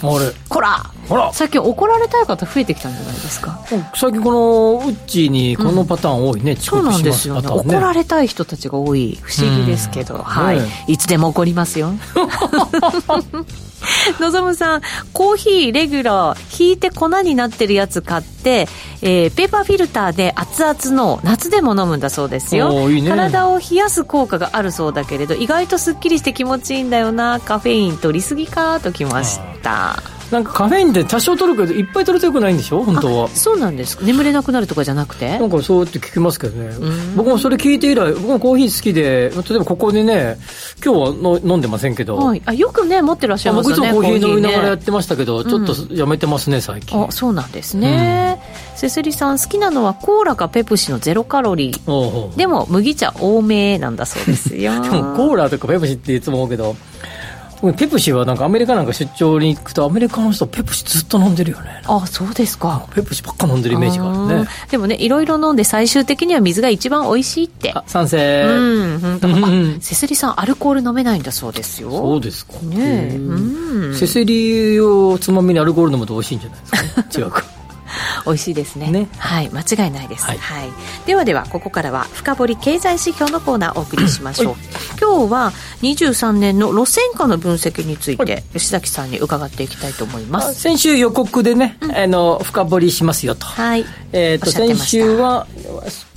[0.00, 0.32] あれ。
[0.48, 0.84] こら。
[1.08, 1.32] ほら。
[1.32, 3.60] 最近怒られたい方増えてきたんじゃないですか。
[3.94, 7.40] 最近このウッチーにこのパターン多いね、遅そう刻しまなんですよね。
[7.40, 9.18] すパターン怒られたい人たちが多い。
[9.20, 10.22] 不思議ですけど、うん。
[10.22, 11.92] はい、ねいつでも怒りますよ
[14.20, 18.68] のぞむさんコーヒーレギュラー引いて粉になってるやつ買って、
[19.02, 22.90] えーペーパーフィルターで熱々の夏でも飲むんだそうですよ。
[22.90, 23.10] いいね。
[23.10, 27.40] 体を冷やす効果があるそうだけれど意外とすっきりして気持ちいいんだよな。
[27.40, 32.82] カフェイン取りすぎかときましたなんかカフェインって多少取るけどいっぱい取るとよくないんでしょ？
[32.82, 33.24] 本当は。
[33.26, 33.98] あそうなんです。
[34.04, 35.38] 眠れなくなるとかじゃなくて？
[35.38, 36.74] なんかそうやって聞きますけどね。
[36.74, 37.16] ん。
[37.16, 40.38] 僕もそれ聞いて以来僕もコーヒー好きで例えばここでね
[40.84, 47.02] 今日はの飲んでませんけど、はい、あよくね持ってらっしゃいあますよね僕いつもコーヒー飲みながらやっねてましたけど、ちょっとやめてますね最近。
[47.02, 48.40] あそうなんですね、
[48.76, 51.90] せすりさん好きなのはコーラかペプシのゼロカロリー。
[51.90, 52.36] おうおう。
[52.36, 54.72] でも麦茶多めなんだそうですよ。
[54.82, 56.76] でもコーラとかペプシっていつも思うけど
[57.60, 61.82] 僕ペプシはなんかアメリカなんか出張に行くとアメリカの人ペプシずっと飲んでるよね。
[61.86, 62.86] あそうですか。
[62.94, 67.72] ペプシばっか飲んでるイメージがあるうんねでもねいろいろ飲んで最終的には水が一番美味しいって。
[67.74, 71.90] あ賛成、うん本当うんうん あせすりさんアルコール飲めないんだそうですよ。
[71.90, 72.52] そうですか。
[72.62, 73.94] ねうん。
[73.94, 77.57] せせりをつまみにアルコール飲むと美味しいんじゃないですか 違うか
[78.28, 78.90] 美味しいですね。
[78.90, 79.08] ね。
[79.18, 79.50] はい。
[79.50, 80.68] 間違いないです、ははい。
[80.68, 80.72] い
[81.06, 84.54] ではではここからは深掘り経済指標のコーナーをお送りしましょう。
[85.00, 90.60] 今日は23年の路線価の分析について吉崎さんに伺っていきたいと思います。
[90.60, 93.84] 先週予告でね、あの深掘りしますよと,、はい。
[94.12, 94.86] えー、と先おっしゃってました。
[94.86, 95.46] 週は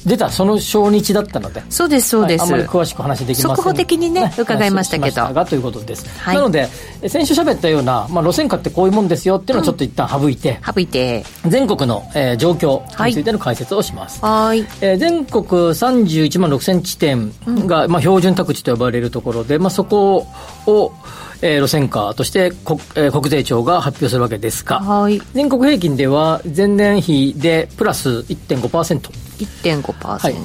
[0.05, 1.63] 出たその初日だったので。
[1.69, 3.55] そうですそうです、はいあまり詳しく話できません。
[3.55, 5.21] 速報的にね伺いましたけど。
[5.21, 6.35] 話しまがということです、はい。
[6.35, 6.69] なので
[7.01, 11.23] え先週喋ったような、まあ、路線価ってこういうもんですよっていうのをちょっと一旦省いて、省いて。
[11.47, 14.59] 全国の、えー状況についての解説をします、はい。
[14.81, 17.33] えー全国31万6000地点
[17.67, 20.27] が、まあ、標準宅地と呼ばれるところで、まあ、そこ
[20.65, 20.93] を、
[21.41, 25.21] えー路線価として国,、えー国税庁が発表するわけですが、はい。
[25.33, 28.99] 全国平均では前年比でプラス1.5%、
[29.39, 30.35] 1.5%、はい、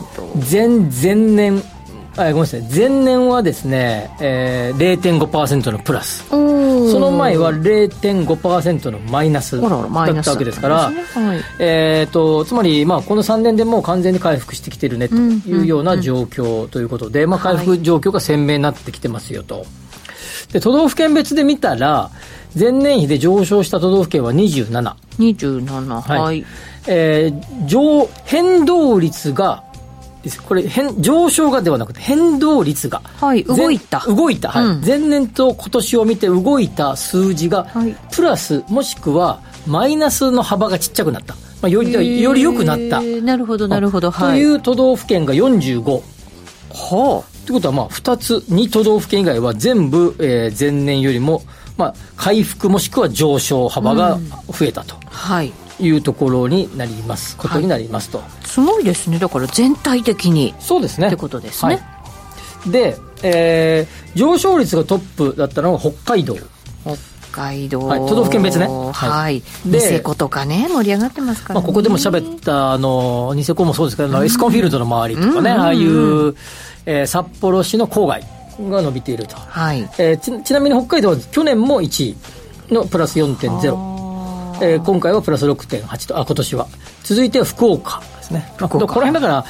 [0.50, 1.62] 前前年
[2.16, 2.62] あごめんなさい。
[2.62, 6.24] 前年はですね、えー、0.5%のプラス。
[6.28, 9.70] その前は0.5%のマイナスだっ
[10.22, 11.02] たわけですから、ね。
[11.02, 11.40] はい。
[11.58, 19.66] えー、とつまり、まあ、この3年でもう完全に回復してきてるねというような状況ということで、まあ、回復状況が鮮明になってきてますよと。
[20.52, 22.10] で都道府県別で見たら
[22.58, 26.44] 前年比で上昇した都道府県は27、27はい、
[26.86, 29.64] えー上変動率が
[30.26, 34.02] ですこれ変上昇がではなくて変動率が、はい動いた。
[34.06, 34.64] 前動いた、はい。
[34.64, 34.84] うん。
[34.84, 37.96] 前年と今年を見て動いた数字が、はい。
[38.10, 43.00] プラスもしくはマイナスの幅がちっちゃくなった、まあ、よりより良くなった。
[43.00, 44.10] なるほどなるほど。
[44.10, 44.40] とはい。
[44.40, 46.02] いう都道府県が45
[46.70, 51.42] はということはまあ2つ2都道府県以外は全部、えー前年よりも、
[51.76, 54.96] まあ、回復もしくは上昇幅が増えたと。
[54.96, 55.52] あはい。
[55.78, 57.36] いうところになります。
[57.36, 59.18] ことになりますと、すごいですね。
[59.18, 60.54] だから全体的に。
[60.58, 61.06] そうですね。
[61.08, 61.74] ってことですね。
[61.76, 61.80] は
[62.66, 62.70] い。
[62.70, 66.36] で、えー上昇率がトップだったのが北海道
[67.36, 68.66] 北海道、はい、都道府県別ね。
[68.66, 76.34] はい、はい、ニセコとかね盛り上がってますから、ね、まあ、ここでも喋ったあのニセコもそうですけど、エスコンフィールドの周りとかね、ああいう、
[76.86, 78.22] えー、札幌市の郊外
[78.70, 79.80] が伸びていると、はい。
[79.98, 82.16] えー、ちちなみに北海道は去年も1
[82.70, 83.96] 位のプラス4.0
[84.58, 86.18] えー、今回はプラス6.8と。
[86.18, 86.66] あ今年は。
[87.02, 89.44] 続いては福岡ですね、まあ、この辺だから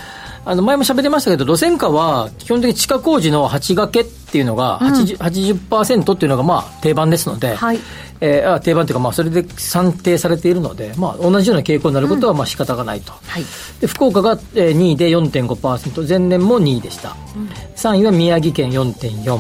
[0.48, 7.80] あの前も喋りましたけど、路線価は基本的に地下工事の8掛けっていうのが80、うん、80%っていうのがまあ定番ですので、はい、
[8.20, 13.42] えー、定番というか、まあ、それで算定されているので、まあ、同じような傾向になることはまあ仕方がないと、うんはい、
[13.80, 19.38] で福岡が2位で4.5%、前年も2位でした、うん、3位は宮城県4.4、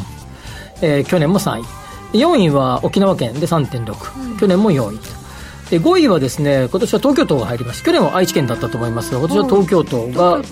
[0.82, 5.25] えー、去年も3位、4位は沖縄県で3.6、うん、去年も4位と。
[5.70, 7.82] で5位はですね今年は東京都が入ります。
[7.82, 10.42] 去年は愛知県だったと思いますが今年は東京都が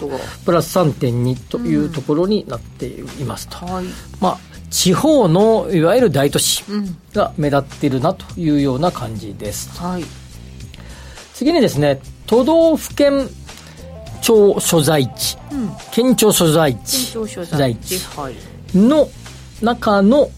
[0.44, 3.88] プラス3.2というところになっていますと、うん
[4.20, 4.38] まあ
[4.70, 6.64] 地方のいわゆる大都市
[7.12, 10.04] が目立っているなというような感じです、はい、
[11.32, 13.28] 次にですね都道府県
[14.20, 17.06] 庁所在地、うん、県庁所在地。
[17.06, 18.00] 所在地。
[18.74, 19.08] の
[19.62, 20.30] 中の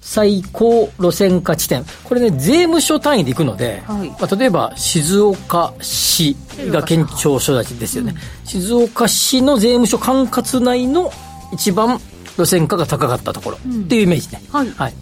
[0.00, 1.84] 最高路線価地点。
[2.04, 6.36] これね税務署単位でいくので、はい、まあ、例えば静岡市
[6.70, 11.10] が県庁所在地ですよね、うん、静岡市の税務署管轄内の
[11.52, 12.00] 一番
[12.36, 14.94] 路線価が高かったところ、っていうイメージね、はい、はい、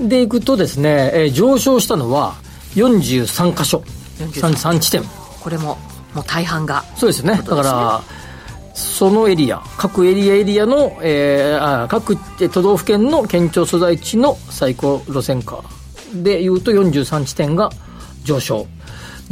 [0.00, 2.34] でいくとですね、えー、上昇したのは
[2.74, 3.82] 43箇所。
[4.20, 5.02] 33地点。
[5.40, 5.78] これも
[6.14, 6.84] もう大半が。
[6.96, 8.02] そうですね、ね、だから
[8.74, 12.16] そのエリア各エリアエリアの、えー、あ各
[12.48, 15.62] 都道府県の県庁所在地の最高路線価
[16.14, 17.70] でいうと43地点が
[18.24, 18.66] 上昇。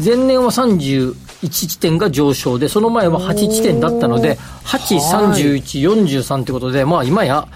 [0.03, 1.15] 前年は31
[1.49, 7.49] 地点が上昇でその前は8地点だったので83143ってことでまあ今や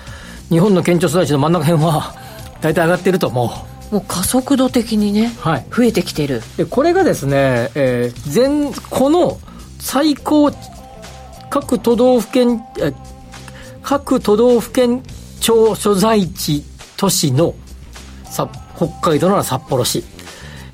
[0.48, 2.14] 日本の県庁所在地の真ん中辺は
[2.60, 3.44] 大体上がってると思
[3.90, 3.94] う。
[3.94, 6.42] もう加速度的にね、はい、増えてきてる。
[6.56, 9.38] でこれがですね、えー、全この
[9.78, 10.50] 最高
[11.52, 12.64] 各都道府県、
[13.82, 15.02] 各都道府県
[15.38, 16.64] 庁所在地
[16.96, 17.54] 都市の
[18.24, 20.02] さ北海道なら札幌市、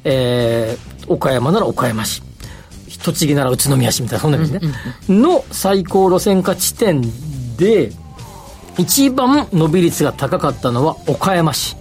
[0.05, 2.23] えー、岡山なら岡山市
[3.03, 4.73] 栃木なら宇都宮市みたいなそんな意味ですね、
[5.21, 7.03] の最高路線価地点
[7.57, 7.91] で
[8.79, 11.77] 一番伸び率が高かったのは岡山市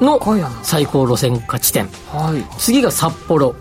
[0.00, 0.18] の
[0.64, 3.54] 最高路線価地点、はい、次が札幌。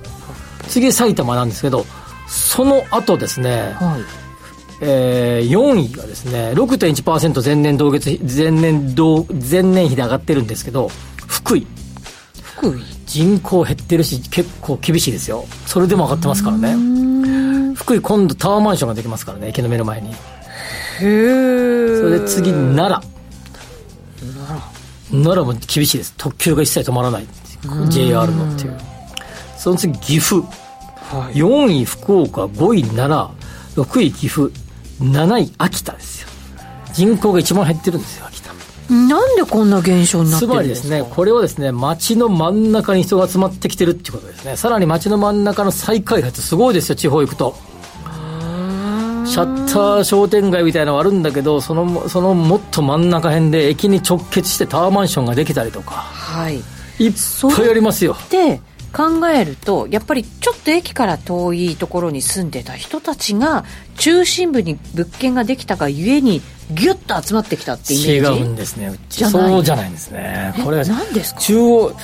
[0.67, 1.86] 次埼玉なんですけど
[2.28, 4.26] その後ですね、はい
[4.79, 10.89] えー、4位がですね6.1%前年同月前年同前年比で上がってるんですけど
[11.27, 11.65] 福井。
[12.41, 12.81] 福井。
[13.05, 15.45] 人口減ってるし結構厳しいですよ。
[15.65, 16.75] それでも上がってますからね。
[17.75, 20.09] 福井今度タワーマンションができますからね駅の目の前に。
[20.09, 20.15] へえ
[21.01, 23.17] それで次奈良。
[25.11, 25.45] 奈良。
[25.45, 26.13] も厳しいです。
[26.17, 27.27] 特急が一切止まらない。
[27.89, 28.77] JR のっていう。
[29.57, 33.83] その次岐阜、はい、4位福岡5位奈良。
[33.83, 34.51] 6位岐阜
[35.01, 36.27] 7位秋田ですよ。
[36.93, 38.53] 人口が一番減ってるんですよ秋田。
[38.89, 40.53] なんでこんな現象になってるんですか？
[40.53, 44.55] つまりですねこれはですね街の真ん中に人が集まってきてるっていうことですね。
[44.55, 47.55] さらに街の真ん中の再開発すごいですよ地方行くと。
[49.25, 55.95] シャッター商店街みたいなのはあるんだけどそのそのもっと真ん中辺で駅に直結してタワーマンションができたりとか。
[55.95, 56.55] はい。
[56.99, 57.13] いっ
[57.55, 58.15] ぱいありますよ。
[58.29, 58.62] で
[58.97, 63.63] 考えるとやっぱりちょっと駅から遠いところに住んでた人たちが
[63.97, 68.39] 中心部に物件ができたがゆえにギュッと集まってきたってイメージ？
[68.39, 68.91] 違うんですね。
[69.10, 70.55] そうじゃないんですね。
[70.63, 71.41] これは何ですか？
[71.41, 71.95] 中央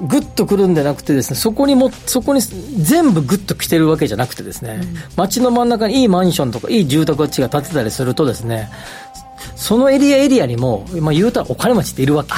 [0.00, 8.70] ぐっとくるんじゃなくてですねそこにもそこに全部ぐっと来てるわけじゃなくてですね、うん、街の真ん中にいいマンションとかいい住宅地が建てたりするとですね
[9.54, 12.30] そのエリアエリアにも、まあ、言うたらお金持ちっているわけ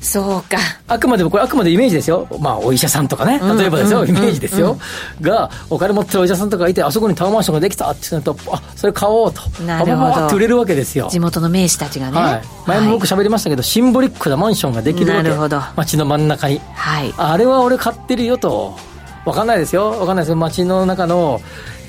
[0.00, 0.58] そうか。
[0.88, 2.28] あくまでもこれあくまでイメージですよ。
[2.40, 3.40] まあお医者さんとかね。
[3.58, 4.78] 例えばですよ、イメージですよ、
[5.20, 7.90] がお金持ってるお医者さんとかいてあそこにタワーマンションができた。
[7.90, 9.42] って言うとあそれ買おうと。
[9.62, 10.26] なるほど。
[10.26, 11.08] って売れるわけですよ。
[11.10, 15.22] 地元の名士たちがね、はい、前も僕喋りましたけど、シンボリックなマンションができるわけ。
[15.24, 15.60] なるほど。
[15.76, 18.76] 街の真ん中に、はい、あれは俺買ってるよと。
[19.24, 19.90] 分かんないですよ。
[19.90, 21.40] 分かんないです街の中の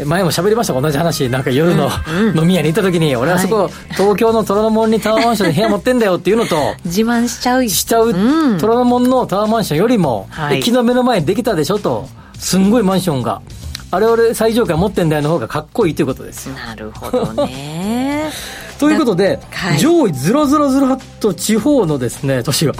[0.05, 1.29] 前も喋りました同じ話。
[1.29, 1.89] なんか夜の、
[2.35, 7.67] 飲み屋に行った時に、俺はそこ、東京の虎ノ門にタワーマンションで部屋持ってんだよっていうのと自慢しちゃう。
[7.67, 8.13] しちゃう、
[8.59, 12.07] 虎ノ門のタワーマンションよりも、駅の目の前にできたでしょと
[12.37, 13.41] すんごいマンションが
[13.89, 18.29] あれ俺最上階持ってんだよの方がかっこいいということですなるほどね。
[18.79, 22.73] ということで、はい、上位0008と地方のですね都市が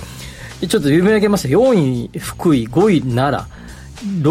[0.67, 1.47] ちょっと有名上げます。
[1.47, 3.66] 4位福井5位奈良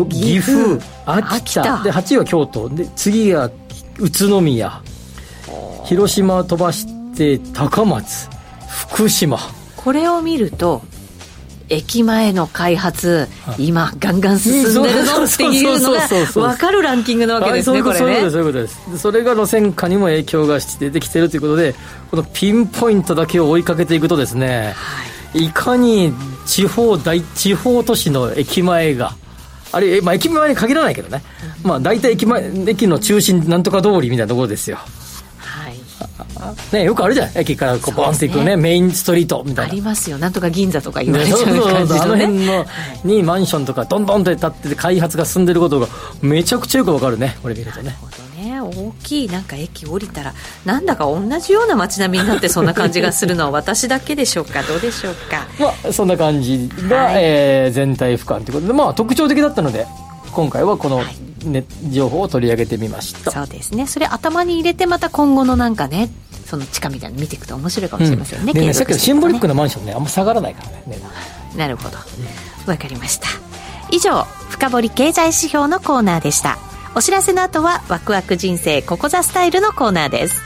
[0.08, 1.82] 岐阜秋田。
[1.82, 2.68] で8位は京都。
[2.68, 3.50] で次が
[3.98, 4.80] 宇都宮。
[5.84, 8.28] 広島飛ばして高松。
[8.68, 9.38] 福島。
[9.76, 10.82] これを見ると
[11.68, 18.30] 駅前の開発、今ガンガン進んでるのっていうのが分かるランキングなわけですね、これね。
[18.30, 18.98] そういうことです。
[18.98, 21.74] それが路線価にも影響が出てきてるということで、
[22.10, 25.04] このピンポイントだけを追いかけていくとですね、は
[25.34, 26.12] い、いかに
[26.46, 29.16] 地方大、地方都市の駅前が、
[29.72, 31.22] あれ、まあ、駅前に限らないけどね、
[31.62, 34.78] まあ、大体駅前、駅の中心なんとか通りみたいなところですよ。
[36.72, 37.38] ね、よくあるじゃん。
[37.38, 39.72] 駅からこうボンっていくね、ね、メインストリートみたいな。
[39.72, 40.18] ありますよ。
[40.18, 42.66] なんとか銀座とか言われちゃう感じの、ね、あの辺の
[43.04, 45.86] にマンションとかどんどんと立ってて開発が進んでることが
[46.20, 47.96] めちゃくちゃよくわかるねこれ見るとねね
[48.68, 54.62] 大きいなんか駅降りたらなんだか同じような街並みになってそんな感じがするのは私だけでしょうか？
[54.62, 55.46] どうでしょうか？
[55.58, 59.86] まあそんな感じが、はい、えー、全体俯瞰ということでまあ特徴的だったので
[60.32, 61.02] 今回はこの、
[61.44, 63.30] ね、情報を取り上げてみました。
[63.30, 63.86] そうですね。
[63.86, 66.10] それ頭に入れてまた今後のなんかね
[66.44, 71.00] その地価みたいなの見ていくと面白いかもしれませんね,、うん、ねさっきのシンボリックなマンションねあんま下がらないからね。
[71.56, 71.96] なるほど。
[72.66, 73.28] わかりました。
[73.90, 76.58] 以上深掘り経済指標のコーナーでした
[76.98, 80.42] お知らせの後はワクワク人生ここザスタイルのコーナーです。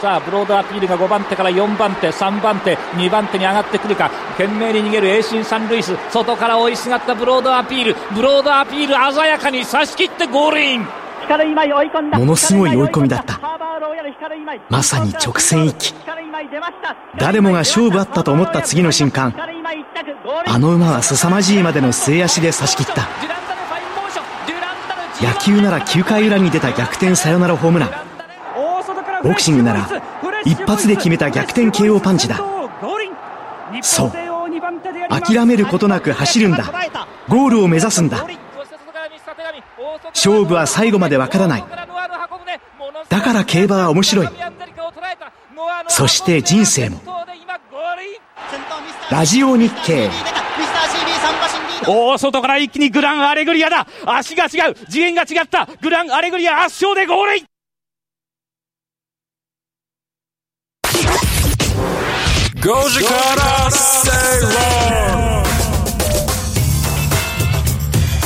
[0.00, 7.96] さあブロードアピールが5番手から4番手3番手2番手に上がってくるか懸命に逃げる栄新サンルイス外から追いすがったブロードアピール。
[8.12, 10.88] ブロードアピール鮮やかに差し切ってゴールイン。
[12.18, 13.40] ものすごい追い込みだった。
[14.70, 15.94] まさに直線域
[17.18, 19.34] 誰もが勝負あったと思った次の瞬間
[20.46, 23.08] あの馬は凄まじいまでの末足で差し切った。
[25.24, 27.90] 野球なら9回裏に出た逆転サヨナラホームラン。
[29.22, 29.88] ボクシングなら
[30.44, 32.40] 一発で決めた逆転 KO パンチだ。
[33.82, 34.12] そう。
[35.08, 36.72] 諦めることなく走るんだ。
[37.28, 38.26] ゴールを目指すんだ。
[40.08, 41.64] 勝負は最後までわからない。
[43.08, 44.28] だから競馬は面白い。
[45.88, 47.00] そして人生も。
[49.10, 50.10] ラジオ日経。
[51.86, 53.86] 大外から一気にグランアレグリアだ。
[54.04, 54.74] 足が違う。
[54.90, 55.68] 次元が違った。
[55.80, 57.44] グランアレグリア圧勝でゴールイン。
[62.56, 65.36] 5時から正論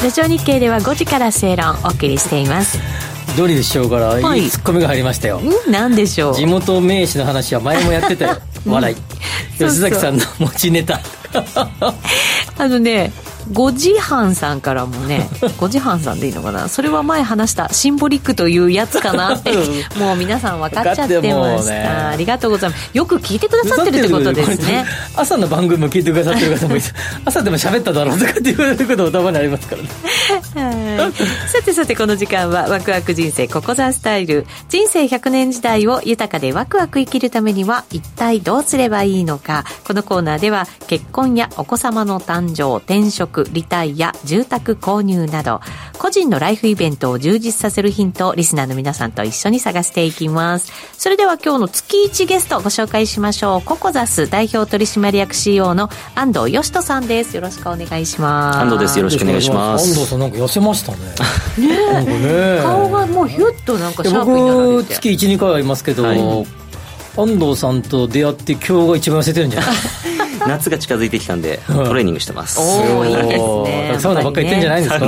[0.03, 2.79] ラジオ日経では5時から正論お送りしています。
[3.37, 6.35] ドリル師匠からいいツッコミが入りましたよ、何でしょう。
[6.35, 8.37] 地元名士の話は前もやってたよ。
[8.67, 8.97] 笑い、
[9.59, 11.01] 吉崎さんの持ちネタ
[12.59, 13.13] あのね
[13.53, 15.29] 5時半さんからもね
[15.59, 16.69] 5時半さんでいいのかな？
[16.69, 19.53] それは前話したシンボリックというやつかなって
[19.99, 22.91] もう皆さん分かっちゃってました、ね、ありがとうございます。
[22.93, 24.85] よく聞いてくださってるってことですね。
[25.17, 26.81] 朝の番組も聞いてくださってる方もい
[27.25, 29.83] 朝でも喋っただろうとかって言われることもたまにありますから。
[29.83, 31.01] ね
[31.53, 34.47] さてさてこの時間はワクワク人生ここザスタイル。
[34.69, 39.65] 人生100年時代を豊かでワクワク生きるためには一体どうすればいいのか。
[39.85, 45.61] このコーナーでは結婚やお子様の誕生転職リタイア、住宅購入など、
[45.99, 50.73] 個人のライフイベントを充実させるヒントをリスナーの皆さんと一緒に探していきます。
[50.97, 53.63] それでは今日の月1ゲストご紹介しましょう。
[53.63, 57.37] ココザス代表取締役 CEO の安藤義人さんです。
[57.37, 58.59] よろしくお願いします。
[58.59, 58.99] 安藤です。
[58.99, 59.89] よろしくお願いします。
[59.89, 60.99] 安藤さんなんか痩せましたね。
[62.05, 64.95] ねね顔がもうヒュッとなんかシャープになられて。
[64.95, 66.60] 月1、2回ありますけど、はい
[67.23, 69.71] 安藤さんと出会って今日が一番痩せてるんじゃない？
[70.49, 72.59] 夏が近づいてきたんで、トレーニングしてます。
[72.59, 73.97] おおいいですね。
[73.99, 74.99] サウナばっかり行ってんじゃないんです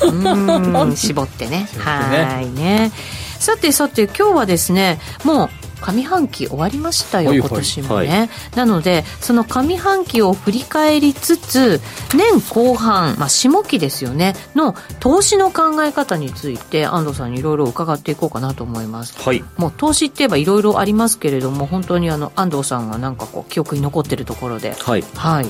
[0.00, 0.06] か？
[0.06, 1.68] うん絞ってね。
[1.78, 2.90] はいね。
[3.38, 5.50] さてさて今日はですねもう
[5.80, 11.80] 上半期終わりましたよ、今年もね、はい、なのでその上半期を振り返りつつ
[12.14, 24.74] 年後半、まあ、下期ですよねの投資の考え方について安藤さんにいろいろ伺っていこうかなと思います、はい、もう投資って言えばいろいろありますけれども本当にあの安藤さんがなんかこう記憶に残ってるところで。
[24.74, 25.46] はい、はい。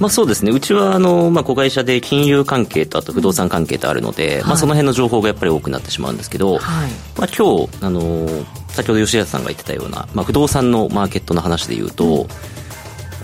[0.00, 0.50] まあ、そうですね。
[0.50, 6.90] うちはあの、まあ、子会社で金融関係とあと不動産関係とあるので、うん、まあ、その辺の情報がやっぱり多くなってしまうんですけど、はい。
[7.16, 8.28] まあ、今日あの
[8.76, 12.28] 先ほど吉安さんが言ってたような、まあ、不動産のマーケットの話でいうと、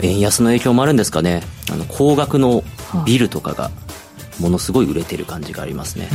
[0.01, 1.43] うん、円安の影響もあるんですかね。
[1.71, 2.65] あの高額の
[3.07, 3.71] ビルとかが
[4.41, 6.09] ものすごい売れてる感じがありますね。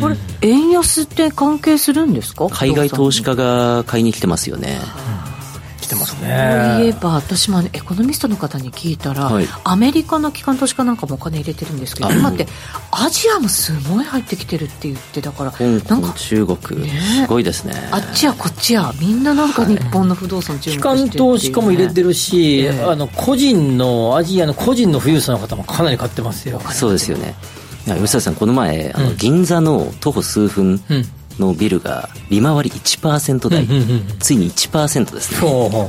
[0.00, 2.48] これ円安って関係するんですか？
[2.48, 4.78] 海外投資家が買いに来てますよね、
[5.86, 6.74] 来てますね。
[6.76, 12.46] そういえば私もエコノミストの方に聞いたら、はい、アメリカの機関投資家なんかもお金入れてるんですけど今って
[12.90, 16.90] アジアもすごい入ってきてるって言ってだから香港中国、ね、
[17.22, 17.74] すごいですね。
[17.92, 26.60] あっちやこっちやみんななんか日本の不動産注目してる、ね、機関投資家も入れてるし、えー、あの個人のアジアの個人の富裕層の方もかなり買ってますよ。
[26.72, 27.34] そうですよね。
[27.86, 30.80] 吉田さんこの前あの、銀座の徒歩数分
[31.38, 33.66] のビルが利回り1%台、
[34.18, 35.88] ついに1%ですね。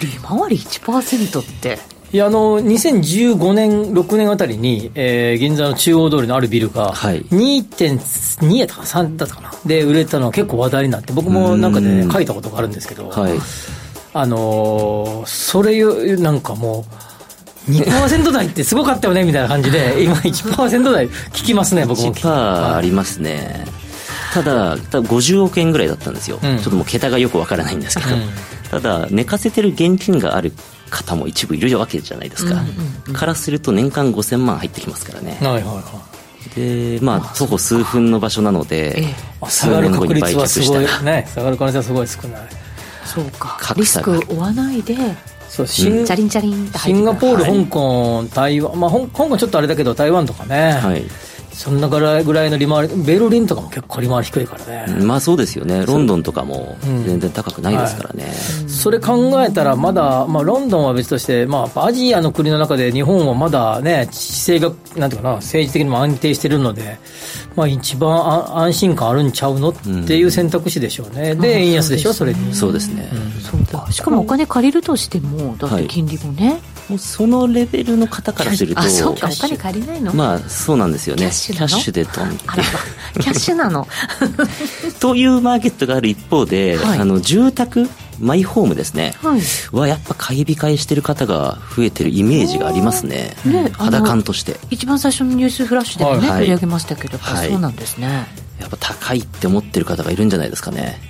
[0.00, 1.78] 利回り1%って。
[2.12, 13.32] いやあの2015年、6年あたりに、えー、銀座の中央通りのあるビルが、2.2やったか3だったかな、で売れたのは結構話題になって、僕もなんかで、ね、書いたことがあるんですけど、はい、
[14.12, 16.84] あのー、それなんかも
[17.68, 22.12] う、2%台ってすごかったよねみたいな感じで、今、1%台聞きますね、僕も。
[22.12, 23.66] 1%ありますね。
[24.32, 28.22] ただ、ただ50億円ぐらいだったんですよ、うん、ちょっともう桁がよくわからないんですけど、うん、
[28.70, 30.52] ただ、寝かせてる現金がある
[30.90, 32.66] 方も一部いるわけじゃないですか、うんうん
[33.08, 35.38] うん、からすると年間5000万入ってきますからね。
[35.40, 36.10] はいはいはい。
[36.54, 42.40] でまあ徒歩数分の場所なので、ええ、下がる確率はすごいね下がる可能性はすごい少ない。
[43.04, 43.74] そうか。
[43.76, 44.96] リスクを負わないで
[45.48, 51.04] そうシン、うん、チャリンチャリンシンガポール、香港台湾まあ香港ちょっとあれだけど台湾とかね、はい、
[51.60, 55.84] そんなぐらいぐらいの利回りベルリンとかも結構利回り低いからね、まあそうですよね。
[55.84, 66.98] ロンドンとかも全然高くないですからね、うんはい、それ考えたらまだ、まあ、ロンドンは別として、まあ、アジアの国の中で日本はまだね姿勢がなんていうかな政治的にも安定してるので、
[67.56, 69.74] まあ、一番安心感あるんちゃうのっ
[70.06, 72.54] ていう選択肢でしょうね、うん、で円安でしょそれに。
[72.54, 73.06] そうですね、
[73.42, 80.12] そうかしかもお金借りるとしてもだって金利もね、はいもうそのレベルの方からするとあそうかお金借りないの？
[80.12, 81.22] まあそうなんですよね。
[81.22, 82.38] キャッシュでドンって。
[82.38, 83.86] キャッシュなの？
[84.98, 87.88] というマーケットがある一方で、はい、あの住宅
[88.18, 93.36] マイホームですね、はい、はやっぱ買い控えしてる方が増えてるイメージがありますね。
[93.44, 94.56] ね肌感として。
[94.70, 98.26] 一番最初のニュースフラッシュでもね、はい、取り上げましたけど、はい、そうなんですね。
[98.58, 101.00] やっぱ高いって思ってる方がいるんじゃないですかね。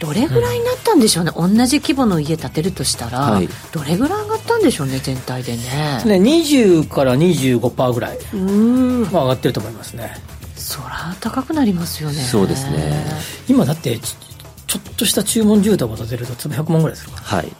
[0.00, 5.62] どれぐらいになったんでしょうね、うん、同じ規模の家建てるとしたら、はい、どれぐらい上がったんでしょうね全体でね。
[6.04, 9.04] ね20から25%ぐらいうん。
[9.04, 10.16] 上がってると思いますね。
[10.56, 12.16] そら高くなりますよね。
[12.16, 13.04] そうですね。
[13.48, 17.52] 今だってちょっとした注文住宅を建てると粒100万ぐらいするからはい、ね、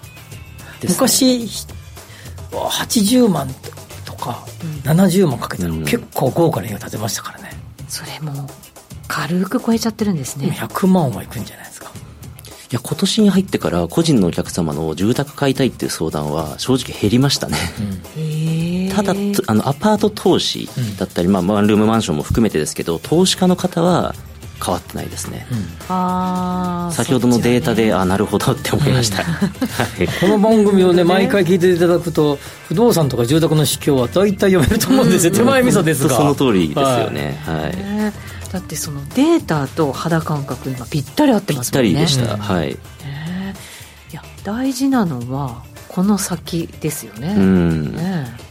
[0.89, 1.47] 昔
[2.51, 3.49] 80万
[4.05, 4.45] とか
[4.85, 7.51] 70万かけたら結構豪華な家を建てましたからね、
[7.89, 8.47] それも
[9.07, 10.49] 軽く超えちゃってるんですね。
[10.49, 11.78] 100万はいくんじゃないですか。
[11.78, 11.78] い
[12.71, 17.57] や今年に入ってから個人のお客様の住宅買いたいっていう相談は正直減りましたね、
[18.19, 19.15] うん、ただ
[19.47, 24.15] あのアパート投資だったり、まあ、ワンルームマンションも含めてですけど投資家の方は
[24.63, 25.59] 変わってないですね、うん、
[25.89, 29.23] あ先ほどのデータで、ね、あなるほどって思いました、
[30.21, 36.17] この番組をね毎回聞いていただくと不動産とか住宅の市況は大体読めると思うんですよ、手前味噌ですが。
[36.17, 37.41] その通りですよね。
[37.47, 37.55] はい、
[38.03, 41.91] はいだってそのデータと肌感覚今ぴったり合ってますもんね。
[41.91, 43.55] ぴったりでした、はい、え。
[44.11, 47.35] ー、いや大事なのはこの先ですよね。
[47.37, 47.95] うん。
[47.95, 48.49] ね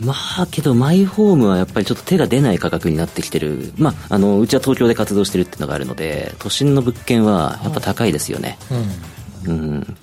[0.00, 8.58] まあけどマイホームはやっぱりちょっと手が出ない価格になってきてる、まあ、あのうちは東京で活動してるっていうのがあるので都心の物件はやっぱ高いですよね、
[9.46, 9.96] うん、うん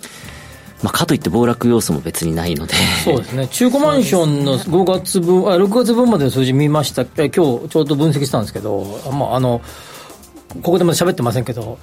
[0.83, 2.73] まあ、かといって暴落要素も別にないので。
[3.03, 3.47] そうですね。
[3.47, 9.61] 中古マンションの5月分あ6月分までの数字見ました今日ちょうど分析したんですけど、まあ、あの
[10.61, 11.77] ここでまだ喋ってませんけど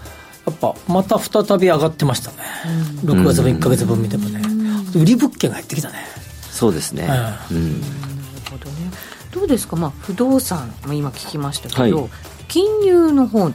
[0.46, 2.36] やっぱまた再び上がってましたね、
[3.04, 4.40] うん、6月分1か月分見てもね、
[4.94, 5.96] 売り物件が入ってきたね。
[6.50, 8.20] そうですね、うん、なる
[8.50, 8.90] ほどね。
[9.30, 12.10] どうですか、まあ、不動産今聞きましたけど、はい
[12.48, 13.50] 金融の方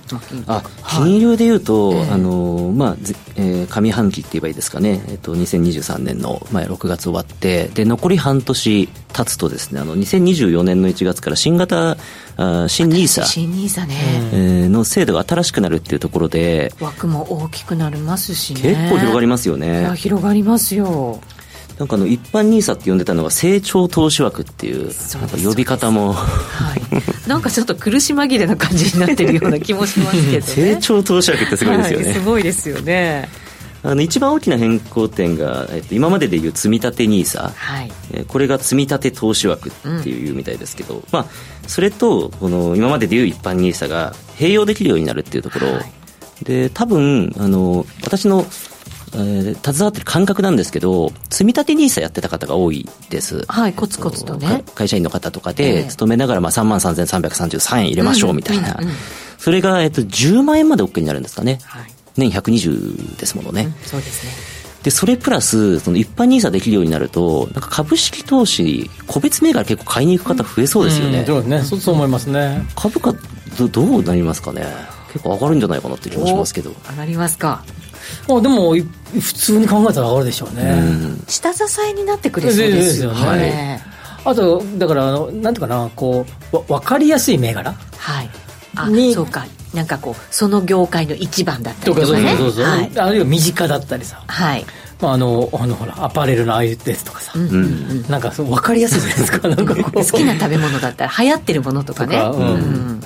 [0.47, 2.95] あ金融でいうと、はい、あのまあ
[3.35, 11.97] えー、上半期って言えばいいですかね、えーと、2023年の、まあ、6月終わってで残り半年経つとですねあの2024年の1月から新型
[12.37, 13.25] あ新ニーサ。
[13.25, 13.95] 新ニーサね、
[14.31, 18.61] えー、の制度が新しくなるっていうところで枠も大きくなりますしね。
[18.61, 19.91] 結構広がりますよね。
[19.95, 21.19] 広がりますよ
[21.77, 33.29] なんかあの一般ニーサって呼んでたのが成長投資枠っていうなんか呼び方も、はい、なんかちょっと苦し紛れな感じになってるような気もしますけど、ね、 成長投資枠ってすごいですよね、はい、すごいですよね。
[33.85, 39.71] あの一番大きな変更点が、えっと、今まででいう積み立て NISA、はい、えこれが積み立て投資枠っ
[40.03, 41.25] ていうみたいですけど、うん、まあ、
[41.67, 45.91] それとこの今まででいう一般 NISA が併用できるようになるっていうところ、はい、
[46.45, 48.45] で多分あの私の
[49.15, 53.45] えー、携わってる感覚なんですけど、積み立て NISA やってた方が多いです。
[53.47, 54.63] はい、コツコツとね。
[54.75, 58.75] 会社員の方とかで、勤めながら、まあ、3万3333円入れましょうみたいな。
[58.79, 58.95] うんうんうん、
[59.37, 61.59] それが、えっと、10万円まで OK になるんですかね。
[61.63, 63.65] はい、年120ですものね。
[63.65, 64.31] うん、そうですね。
[64.83, 71.19] で、それプラス、その一般 NISA できるようになると、なんか株式投資、個別銘柄結構買いに行く方増えそうですよね。
[71.19, 71.61] うん、そうね。
[71.61, 72.65] そう思いますね。
[72.75, 73.13] 株価
[73.57, 74.65] ど、どうなりますかね。
[75.13, 76.71] 結構上がるんじゃないかなって気もしますけど。
[76.89, 77.63] 上がりますか。
[78.29, 78.75] あでも
[79.19, 80.81] 普通に考えたら上がるでしょうね、
[81.27, 83.81] 下支えになってくれそうですよね、
[84.25, 88.29] はい、あとだからあのなんていうかなこうわ分かりやすい銘柄、はい、
[88.91, 89.45] にそうか。
[89.73, 94.23] なんかこうその業界の一番だったりとか、ね、そうそうそう、はい、あるいは身近だったりさ。
[94.27, 94.63] はい。
[95.01, 99.47] まあ、あのあのほらアパレルのああいうですとかさ、うんうん、なんかそう分かりやすいじゃないですか。
[99.47, 102.17] なんか好きな食べ物だったら流行ってるものとかね。
[102.17, 103.01] うん、うん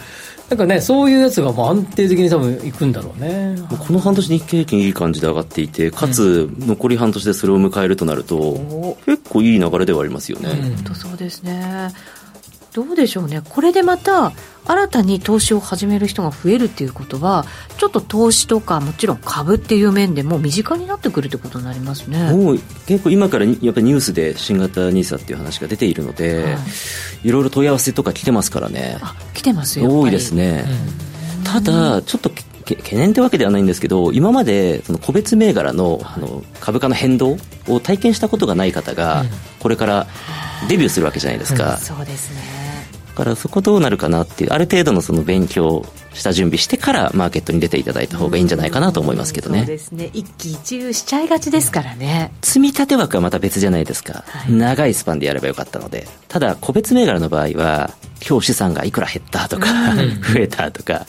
[0.49, 3.57] なんかね、そういうやつがもう安定的に多分いくんだろうね。
[3.69, 10.49] この半年日経平均いい感じで上がっていて、かつ残り半年でそれを迎えるとなると、うん、結構いい流れではありますよね。
[10.49, 11.91] 本当そうですね。
[12.77, 14.33] どうでしょうね、これでまた
[14.67, 17.43] 新たに投資を始める人が増えるっていうことは、
[17.79, 22.31] ちょっと投資とか、もちろん株っていう面でも身近になってくるってことになりますね。
[22.31, 26.49] もう結構今からやっぱりニュースで新型 NISA っていう話が出ているので、は
[27.23, 29.99] い、いろいろ問い合わせとか来てますからね、あ来てますよ。
[29.99, 30.65] 多いですね。
[31.43, 32.29] ただちょっと
[32.75, 39.23] 懸念ってわけではないんですけど今までその個別銘柄のあの株価の変動を体験したことがない方が
[39.59, 40.07] これから
[40.67, 42.56] デビューするわけじゃないですか、うん、そうですね
[43.17, 50.11] からそこどうなるかなっていうある程度のその勉強した準備してからマーケットに出ていただいた方がいいんじゃないかなと思いますけどね、そうですね。
[50.13, 52.31] 一喜一憂しちゃいがちですからね。
[52.43, 56.07] 積み立て枠はまた別じゃないですか、はい、長いスパンでやればよかったので。
[56.27, 57.91] ただ個別銘柄の場合は
[58.27, 59.67] 今日資産がいくら減ったとか
[60.31, 61.07] 増えたとか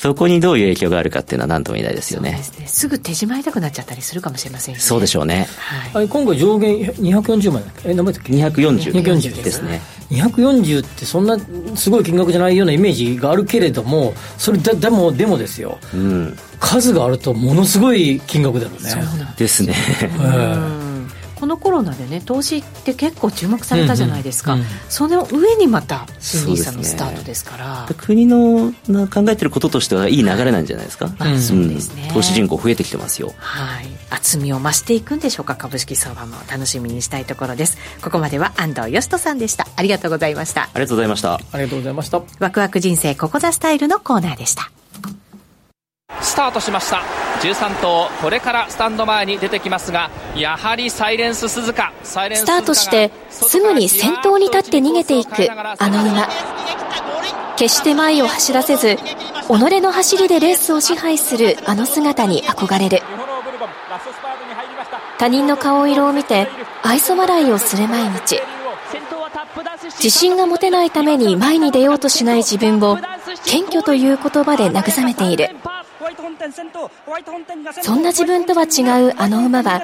[0.00, 2.40] そこにどういう影響があるかっていうのは何とも言えないですよね。
[2.42, 2.66] すね。
[2.66, 4.80] すぐ手締まいたくなっちゃったりするかもしれませんね。
[4.80, 5.46] そうでしょうね、
[5.92, 9.82] はい、今回上限240万え何倍だっけ？240 240ですね。
[10.10, 11.38] 240ってそんな
[11.76, 18.78] すごい金額じゃないようなイメージがあるけれどもそれででもでもですよ、うん、数があるとものすごい金額だよね。
[18.80, 19.74] そうなんですね、
[21.40, 27.88] このコロナでね投資って結構注目されたじゃないですか、うんうん、その上にまた新 n i s のスタートですから。
[27.96, 28.72] 国の
[29.08, 33.32] 考えてることとしてはいい流れなんじゃないですか、はい、そうですね、投資人口増えてきてますよ。
[33.38, 33.86] はい。
[34.10, 37.78] 厚みを増していくんでしょうか株式相場も楽しみにしたいところです。
[38.02, 39.66] ここまでは安藤義人さんでした。
[39.76, 40.64] ありがとうございました。
[40.64, 41.34] ありがとうございました。
[41.34, 42.22] ありがとうございました。
[42.38, 44.70] ワクワク人生ここザスタイルのコーナーでした
[46.22, 47.02] スタートしました。
[47.40, 51.92] 13頭これからスタンド前に出てきますがやはりサイレンス鈴鹿。
[52.02, 52.14] ス
[52.44, 56.28] タートしてすぐに先頭に立って逃げていくあの馬
[57.56, 59.00] 決して前を走らせず己
[59.80, 63.02] の走りでレースを支配するあの姿に憧れる。
[65.18, 66.48] 他人の顔色を見て
[66.82, 68.40] 愛想笑いをする毎日。
[69.98, 72.96] 自信が持てないために前に出ようとしない自分を
[73.44, 75.48] 謙虚という言葉で慰めている。
[77.82, 79.82] そんな自分とは違うあの馬は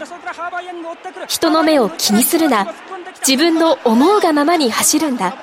[1.29, 2.67] 人の目を気にするな。
[3.27, 5.37] 自分の思うがままに走るんだ。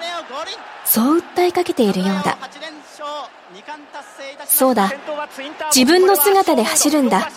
[0.86, 2.38] そう訴えかけているようだ。
[4.46, 4.92] そうだ。
[5.74, 7.30] 自分の姿で走るんだ。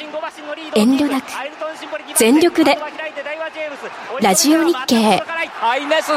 [0.75, 1.27] 遠慮なく。
[2.15, 2.79] 全力で。
[4.21, 5.23] ラジオ日経。
[5.63, 6.09] アイネス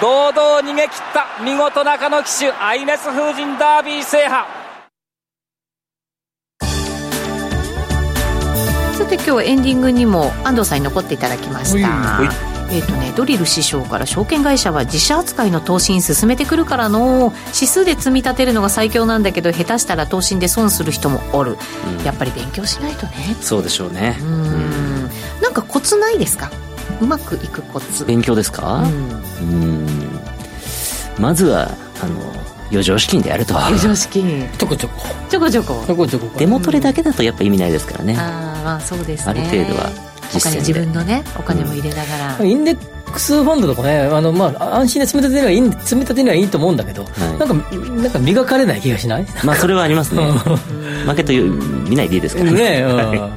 [0.00, 1.26] 堂々逃げ切った。
[1.42, 4.59] 見事中野騎手アイネス風神ダービー制覇
[9.10, 12.20] さて今日はエンディングにも安藤さんに残っていただきました。
[12.70, 17.32] えーとね、ドリル師匠から証券会社は自社扱いの投資に進めてくるからの。
[17.46, 21.56] 指数で積み立てるのが最強なんだけど下手したら投資で損する人もおる、
[21.98, 23.36] うん、やっぱり勉強しないとね。
[23.40, 24.16] そうでしょうね。
[24.20, 25.10] うん。
[25.42, 26.48] なんかコツないですか？
[27.00, 28.04] うまくいくコツ。
[28.04, 28.84] 勉強ですか？
[29.42, 29.88] うん。
[31.18, 31.68] まずは
[32.00, 32.32] あの
[32.70, 33.58] 余剰資金でやると。
[33.58, 34.48] 余剰資金。
[34.56, 35.02] ちょこちょこ。
[35.28, 35.84] ちょこちょこ。
[35.86, 36.30] ちょこちょこ。
[36.38, 38.16] デモトレだけだとやっぱ意味ないですからね。
[38.16, 39.30] ああまあそうですね。
[39.30, 39.90] ある程度は
[40.32, 49.26] 他に自分のねお金も入れながら、うん、インデックスファンドとかねあの、まあ、安心で積み立てにはいい積み立てにはいいと思うんだけど、はい、なんかなんか磨かれない気がしない？
[49.44, 50.22] まあそれはありますね。
[51.06, 52.50] 負けと見ないでいいですから。
[52.52, 52.82] ね、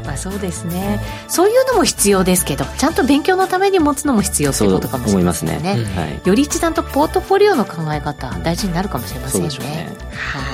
[0.05, 1.01] まあ、そうですね。
[1.27, 5.59] そういうのも必要ですけどちゃんと勉強のために持つのも必要ってことかもしれませんね。
[5.61, 10.52] ね、はい、より一段とポートフォリオの考え方大事になるかもしれませんね、ね、はい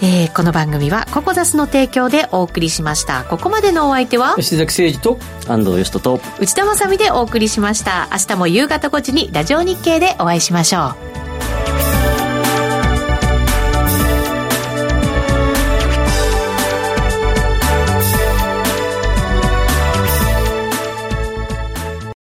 [0.00, 3.24] えー、この番組はココザスの提供でお送りしました。
[3.24, 5.18] ここまでのお相手は吉崎誠二と
[5.52, 8.08] 安藤義人と内田まさでお送りしました。
[8.12, 10.94] 明日も夕方5時にラジオ日経でお会いしましょ
[11.74, 11.77] う